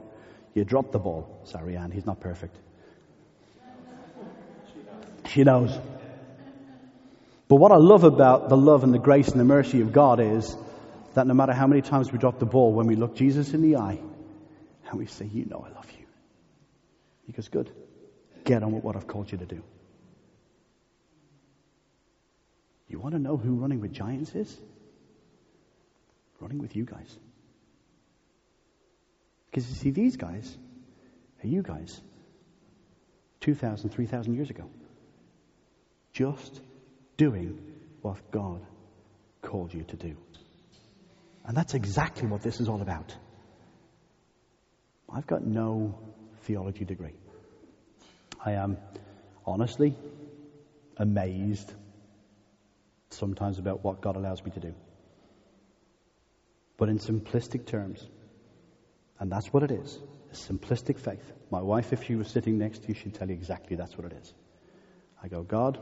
you 0.53 0.65
drop 0.65 0.91
the 0.91 0.99
ball. 0.99 1.41
Sorry, 1.45 1.77
Anne, 1.77 1.91
he's 1.91 2.05
not 2.05 2.19
perfect. 2.19 2.55
She 5.29 5.43
knows. 5.43 5.71
But 7.47 7.55
what 7.55 7.71
I 7.71 7.77
love 7.77 8.03
about 8.03 8.49
the 8.49 8.57
love 8.57 8.83
and 8.83 8.93
the 8.93 8.99
grace 8.99 9.29
and 9.29 9.39
the 9.39 9.45
mercy 9.45 9.81
of 9.81 9.93
God 9.93 10.19
is 10.19 10.55
that 11.19 11.27
no 11.27 11.33
matter 11.33 11.51
how 11.51 11.67
many 11.67 11.81
times 11.81 12.13
we 12.13 12.17
drop 12.17 12.39
the 12.39 12.45
ball, 12.45 12.71
when 12.71 12.87
we 12.87 12.95
look 12.95 13.13
Jesus 13.13 13.53
in 13.53 13.61
the 13.61 13.75
eye 13.75 13.99
and 14.89 14.97
we 14.97 15.05
say, 15.05 15.25
You 15.25 15.43
know 15.43 15.65
I 15.69 15.73
love 15.75 15.91
you, 15.91 16.05
he 17.27 17.33
goes, 17.33 17.49
Good. 17.49 17.69
Get 18.45 18.63
on 18.63 18.71
with 18.71 18.85
what 18.85 18.95
I've 18.95 19.05
called 19.05 19.29
you 19.29 19.37
to 19.37 19.45
do. 19.45 19.61
You 22.87 22.99
want 22.99 23.15
to 23.15 23.19
know 23.19 23.35
who 23.35 23.55
running 23.55 23.81
with 23.81 23.91
giants 23.91 24.33
is? 24.33 24.57
Running 26.39 26.59
with 26.59 26.77
you 26.77 26.85
guys. 26.85 27.17
Because 29.51 29.69
you 29.69 29.75
see, 29.75 29.91
these 29.91 30.15
guys 30.15 30.57
are 31.43 31.47
you 31.47 31.61
guys 31.61 31.99
2,000, 33.41 33.89
3,000 33.89 34.35
years 34.35 34.49
ago. 34.49 34.69
Just 36.13 36.61
doing 37.17 37.59
what 38.01 38.31
God 38.31 38.65
called 39.41 39.73
you 39.73 39.83
to 39.83 39.97
do. 39.97 40.15
And 41.49 41.57
that's 41.57 41.73
exactly 41.73 42.27
what 42.27 42.43
this 42.43 42.59
is 42.59 42.69
all 42.69 42.79
about. 42.79 43.15
I've 45.11 45.25
got 45.25 45.43
no 45.43 45.97
theology 46.43 46.85
degree. 46.85 47.15
I 48.45 48.51
am 48.51 48.77
honestly 49.47 49.95
amazed 50.97 51.73
sometimes 53.09 53.57
about 53.57 53.83
what 53.83 53.99
God 53.99 54.15
allows 54.15 54.45
me 54.45 54.51
to 54.51 54.59
do. 54.59 54.75
But 56.77 56.89
in 56.89 56.99
simplistic 56.99 57.65
terms, 57.65 58.05
and 59.19 59.31
that's 59.31 59.51
what 59.51 59.63
it 59.63 59.71
is 59.71 59.97
a 60.31 60.35
simplistic 60.35 60.99
faith. 60.99 61.33
My 61.49 61.61
wife, 61.61 61.93
if 61.93 62.03
she 62.03 62.13
was 62.13 62.27
sitting 62.27 62.59
next 62.59 62.83
to 62.83 62.89
you, 62.89 62.93
she'd 62.93 63.15
tell 63.15 63.27
you 63.27 63.33
exactly 63.33 63.75
that's 63.75 63.97
what 63.97 64.05
it 64.05 64.13
is. 64.21 64.35
I 65.23 65.29
go, 65.29 65.41
God, 65.41 65.79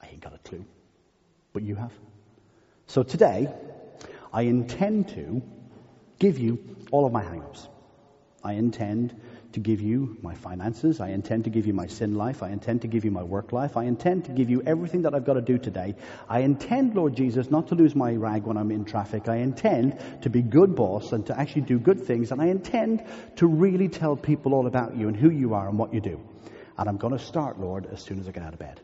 I 0.00 0.06
ain't 0.06 0.20
got 0.20 0.32
a 0.32 0.38
clue, 0.38 0.64
but 1.52 1.64
you 1.64 1.74
have. 1.74 1.92
So 2.92 3.02
today, 3.02 3.50
I 4.34 4.42
intend 4.42 5.08
to 5.14 5.40
give 6.18 6.38
you 6.38 6.58
all 6.90 7.06
of 7.06 7.12
my 7.14 7.24
hangups. 7.24 7.66
I 8.44 8.52
intend 8.52 9.18
to 9.54 9.60
give 9.60 9.80
you 9.80 10.18
my 10.20 10.34
finances. 10.34 11.00
I 11.00 11.08
intend 11.08 11.44
to 11.44 11.50
give 11.50 11.66
you 11.66 11.72
my 11.72 11.86
sin 11.86 12.16
life. 12.16 12.42
I 12.42 12.50
intend 12.50 12.82
to 12.82 12.88
give 12.88 13.06
you 13.06 13.10
my 13.10 13.22
work 13.22 13.50
life. 13.50 13.78
I 13.78 13.84
intend 13.84 14.26
to 14.26 14.32
give 14.32 14.50
you 14.50 14.60
everything 14.66 15.00
that 15.02 15.14
I've 15.14 15.24
got 15.24 15.34
to 15.34 15.40
do 15.40 15.56
today. 15.56 15.94
I 16.28 16.40
intend, 16.40 16.94
Lord 16.94 17.16
Jesus, 17.16 17.50
not 17.50 17.68
to 17.68 17.76
lose 17.76 17.94
my 17.94 18.12
rag 18.12 18.42
when 18.42 18.58
I'm 18.58 18.70
in 18.70 18.84
traffic. 18.84 19.26
I 19.26 19.36
intend 19.36 19.98
to 20.20 20.28
be 20.28 20.42
good 20.42 20.76
boss 20.76 21.12
and 21.12 21.24
to 21.28 21.40
actually 21.40 21.62
do 21.62 21.78
good 21.78 22.04
things. 22.04 22.30
And 22.30 22.42
I 22.42 22.48
intend 22.48 23.04
to 23.36 23.46
really 23.46 23.88
tell 23.88 24.16
people 24.16 24.52
all 24.52 24.66
about 24.66 24.98
you 24.98 25.08
and 25.08 25.16
who 25.16 25.30
you 25.30 25.54
are 25.54 25.66
and 25.66 25.78
what 25.78 25.94
you 25.94 26.02
do. 26.02 26.20
And 26.76 26.90
I'm 26.90 26.98
going 26.98 27.16
to 27.16 27.24
start, 27.24 27.58
Lord, 27.58 27.86
as 27.90 28.02
soon 28.02 28.20
as 28.20 28.28
I 28.28 28.32
get 28.32 28.42
out 28.42 28.52
of 28.52 28.58
bed. 28.58 28.82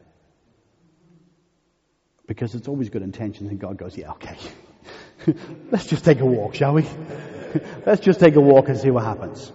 Because 2.28 2.54
it's 2.54 2.68
always 2.68 2.90
good 2.90 3.02
intentions 3.02 3.50
and 3.50 3.58
God 3.58 3.78
goes, 3.78 3.96
yeah, 3.96 4.12
okay. 4.12 4.36
Let's 5.72 5.86
just 5.86 6.04
take 6.04 6.20
a 6.20 6.26
walk, 6.26 6.54
shall 6.54 6.74
we? 6.74 6.86
Let's 7.86 8.02
just 8.02 8.20
take 8.20 8.36
a 8.36 8.40
walk 8.40 8.68
and 8.68 8.78
see 8.78 8.90
what 8.90 9.02
happens. 9.02 9.50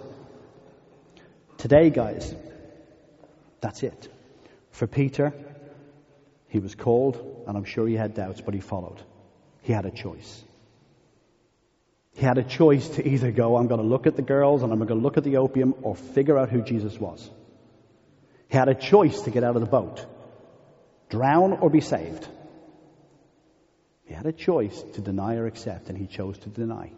Today, 1.57 1.91
guys, 1.91 2.35
that's 3.61 3.83
it. 3.83 4.09
For 4.71 4.87
Peter, 4.87 5.33
he 6.49 6.59
was 6.59 6.73
called, 6.73 7.45
and 7.47 7.55
I'm 7.55 7.63
sure 7.63 7.87
he 7.87 7.95
had 7.95 8.15
doubts, 8.15 8.41
but 8.41 8.55
he 8.55 8.59
followed. 8.59 8.99
He 9.61 9.71
had 9.71 9.85
a 9.85 9.91
choice. 9.91 10.43
He 12.15 12.25
had 12.25 12.39
a 12.39 12.43
choice 12.43 12.89
to 12.89 13.07
either 13.07 13.31
go, 13.31 13.55
I'm 13.55 13.67
going 13.67 13.81
to 13.81 13.87
look 13.87 14.07
at 14.07 14.15
the 14.15 14.23
girls 14.23 14.63
and 14.63 14.71
I'm 14.73 14.79
going 14.79 14.87
to 14.87 14.95
look 14.95 15.17
at 15.17 15.23
the 15.23 15.37
opium, 15.37 15.75
or 15.83 15.95
figure 15.95 16.39
out 16.39 16.49
who 16.49 16.63
Jesus 16.63 16.99
was. 16.99 17.29
He 18.49 18.57
had 18.57 18.67
a 18.67 18.75
choice 18.75 19.21
to 19.21 19.31
get 19.31 19.43
out 19.43 19.55
of 19.55 19.61
the 19.61 19.67
boat 19.67 20.05
drown 21.09 21.53
or 21.53 21.69
be 21.69 21.79
saved. 21.79 22.27
He 24.05 24.13
had 24.13 24.25
a 24.25 24.31
choice 24.31 24.83
to 24.93 25.01
deny 25.01 25.35
or 25.35 25.45
accept, 25.47 25.89
and 25.89 25.97
he 25.97 26.07
chose 26.07 26.37
to 26.39 26.49
deny. 26.49 26.91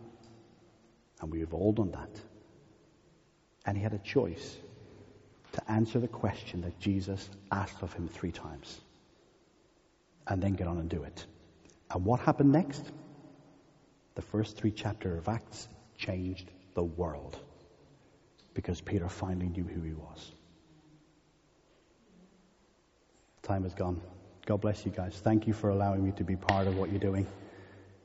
And 1.22 1.32
we've 1.32 1.54
all 1.54 1.72
done 1.72 1.92
that. 1.92 2.10
And 3.66 3.78
he 3.78 3.84
had 3.84 3.94
a 3.94 4.00
choice 4.00 4.58
to 5.54 5.72
answer 5.72 6.00
the 6.00 6.08
question 6.08 6.62
that 6.62 6.80
Jesus 6.80 7.30
asked 7.52 7.82
of 7.82 7.94
him 7.94 8.08
three 8.08 8.32
times 8.32 8.82
and 10.28 10.42
then 10.42 10.54
get 10.54 10.68
on 10.68 10.78
and 10.78 10.90
do 10.90 11.04
it. 11.04 11.26
And 11.92 12.04
what 12.04 12.20
happened 12.20 12.52
next? 12.52 12.92
The 14.16 14.22
first 14.22 14.58
three 14.58 14.72
chapters 14.72 15.20
of 15.20 15.30
Acts 15.30 15.68
changed 15.98 16.50
the 16.74 16.84
world 16.84 17.40
because 18.54 18.82
Peter 18.82 19.08
finally 19.08 19.50
knew 19.50 19.64
who 19.64 19.82
he 19.82 19.94
was. 19.94 20.32
Time 23.44 23.66
is 23.66 23.74
gone. 23.74 24.02
God 24.46 24.62
bless 24.62 24.86
you 24.86 24.92
guys. 24.92 25.20
Thank 25.24 25.48
you 25.48 25.54
for 25.54 25.70
allowing 25.70 26.04
me 26.04 26.12
to 26.14 26.24
be 26.24 26.36
part 26.36 26.68
of 26.68 26.78
what 26.78 26.92
you're 26.92 27.00
doing. 27.00 27.26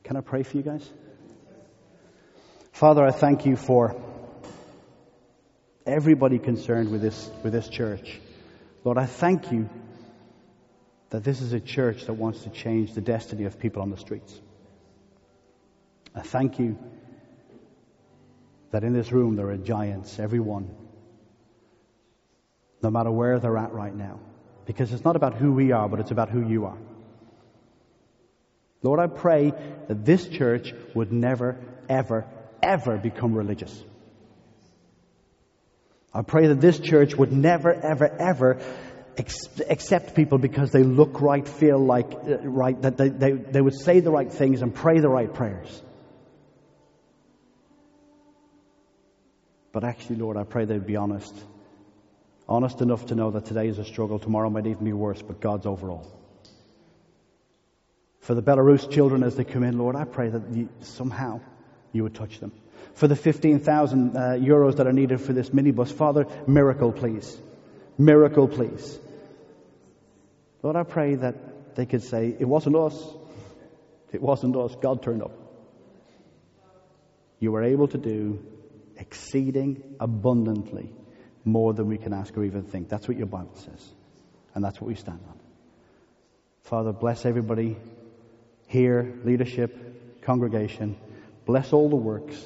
Can 0.04 0.16
I 0.16 0.22
pray 0.22 0.42
for 0.42 0.56
you 0.56 0.62
guys? 0.62 0.88
Father, 2.72 3.04
I 3.04 3.10
thank 3.10 3.44
you 3.44 3.56
for 3.56 3.94
everybody 5.84 6.38
concerned 6.38 6.90
with 6.90 7.02
this, 7.02 7.30
with 7.42 7.52
this 7.52 7.68
church. 7.68 8.18
Lord, 8.84 8.96
I 8.96 9.04
thank 9.04 9.52
you 9.52 9.68
that 11.10 11.24
this 11.24 11.42
is 11.42 11.52
a 11.52 11.60
church 11.60 12.06
that 12.06 12.14
wants 12.14 12.44
to 12.44 12.50
change 12.50 12.94
the 12.94 13.02
destiny 13.02 13.44
of 13.44 13.58
people 13.58 13.82
on 13.82 13.90
the 13.90 13.98
streets. 13.98 14.40
I 16.14 16.22
thank 16.22 16.58
you 16.58 16.78
that 18.70 18.82
in 18.82 18.94
this 18.94 19.12
room 19.12 19.36
there 19.36 19.50
are 19.50 19.56
giants, 19.58 20.18
everyone, 20.18 20.74
no 22.82 22.90
matter 22.90 23.10
where 23.10 23.38
they're 23.38 23.58
at 23.58 23.72
right 23.72 23.94
now. 23.94 24.20
Because 24.70 24.92
it's 24.92 25.04
not 25.04 25.16
about 25.16 25.34
who 25.34 25.50
we 25.50 25.72
are, 25.72 25.88
but 25.88 25.98
it's 25.98 26.12
about 26.12 26.30
who 26.30 26.46
you 26.48 26.66
are. 26.66 26.78
Lord, 28.84 29.00
I 29.00 29.08
pray 29.08 29.50
that 29.88 30.04
this 30.04 30.28
church 30.28 30.72
would 30.94 31.10
never, 31.10 31.58
ever, 31.88 32.24
ever 32.62 32.96
become 32.96 33.34
religious. 33.34 33.76
I 36.14 36.22
pray 36.22 36.46
that 36.46 36.60
this 36.60 36.78
church 36.78 37.16
would 37.16 37.32
never, 37.32 37.72
ever, 37.72 38.06
ever 38.06 38.60
accept 39.18 40.14
people 40.14 40.38
because 40.38 40.70
they 40.70 40.84
look 40.84 41.20
right, 41.20 41.48
feel 41.48 41.84
like 41.84 42.12
uh, 42.12 42.38
right, 42.44 42.80
that 42.82 42.96
they, 42.96 43.08
they, 43.08 43.32
they 43.32 43.60
would 43.60 43.74
say 43.74 43.98
the 43.98 44.12
right 44.12 44.32
things 44.32 44.62
and 44.62 44.72
pray 44.72 45.00
the 45.00 45.08
right 45.08 45.34
prayers. 45.34 45.82
But 49.72 49.82
actually, 49.82 50.18
Lord, 50.18 50.36
I 50.36 50.44
pray 50.44 50.64
they'd 50.64 50.86
be 50.86 50.94
honest. 50.94 51.34
Honest 52.50 52.80
enough 52.80 53.06
to 53.06 53.14
know 53.14 53.30
that 53.30 53.44
today 53.46 53.68
is 53.68 53.78
a 53.78 53.84
struggle, 53.84 54.18
tomorrow 54.18 54.50
might 54.50 54.66
even 54.66 54.84
be 54.84 54.92
worse, 54.92 55.22
but 55.22 55.40
God's 55.40 55.66
overall. 55.66 56.04
For 58.22 58.34
the 58.34 58.42
Belarus 58.42 58.90
children 58.90 59.22
as 59.22 59.36
they 59.36 59.44
come 59.44 59.62
in, 59.62 59.78
Lord, 59.78 59.94
I 59.94 60.04
pray 60.04 60.30
that 60.30 60.42
you, 60.50 60.68
somehow 60.80 61.40
you 61.92 62.02
would 62.02 62.14
touch 62.14 62.40
them 62.40 62.52
for 62.94 63.06
the 63.06 63.16
15,000 63.16 64.16
uh, 64.16 64.20
euros 64.32 64.76
that 64.76 64.86
are 64.86 64.92
needed 64.92 65.20
for 65.20 65.32
this 65.32 65.50
minibus. 65.50 65.92
Father, 65.92 66.26
miracle, 66.48 66.92
please. 66.92 67.40
Miracle, 67.96 68.48
please. 68.48 68.98
Lord, 70.62 70.76
I 70.76 70.82
pray 70.82 71.14
that 71.14 71.76
they 71.76 71.86
could 71.86 72.02
say, 72.02 72.34
it 72.38 72.46
wasn't 72.46 72.76
us. 72.76 73.00
It 74.12 74.20
wasn't 74.20 74.56
us. 74.56 74.74
God 74.82 75.02
turned 75.02 75.22
up. 75.22 75.32
You 77.38 77.52
were 77.52 77.62
able 77.62 77.88
to 77.88 77.96
do 77.96 78.44
exceeding 78.98 79.82
abundantly 80.00 80.92
more 81.44 81.72
than 81.72 81.86
we 81.86 81.98
can 81.98 82.12
ask 82.12 82.36
or 82.36 82.44
even 82.44 82.62
think. 82.62 82.88
That's 82.88 83.08
what 83.08 83.16
your 83.16 83.26
Bible 83.26 83.54
says. 83.54 83.88
And 84.54 84.64
that's 84.64 84.80
what 84.80 84.88
we 84.88 84.94
stand 84.94 85.20
on. 85.28 85.38
Father, 86.64 86.92
bless 86.92 87.24
everybody 87.24 87.76
here, 88.66 89.18
leadership, 89.24 90.22
congregation. 90.22 90.96
Bless 91.46 91.72
all 91.72 91.88
the 91.88 91.96
works. 91.96 92.36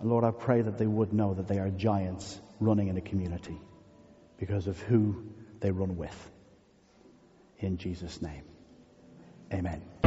And 0.00 0.08
Lord, 0.08 0.24
I 0.24 0.30
pray 0.30 0.62
that 0.62 0.78
they 0.78 0.86
would 0.86 1.12
know 1.12 1.34
that 1.34 1.46
they 1.46 1.58
are 1.58 1.70
giants 1.70 2.40
running 2.58 2.88
in 2.88 2.96
a 2.96 3.00
community 3.00 3.58
because 4.38 4.66
of 4.66 4.80
who 4.80 5.24
they 5.60 5.70
run 5.70 5.96
with. 5.96 6.30
In 7.58 7.76
Jesus' 7.76 8.22
name. 8.22 8.42
Amen. 9.52 9.99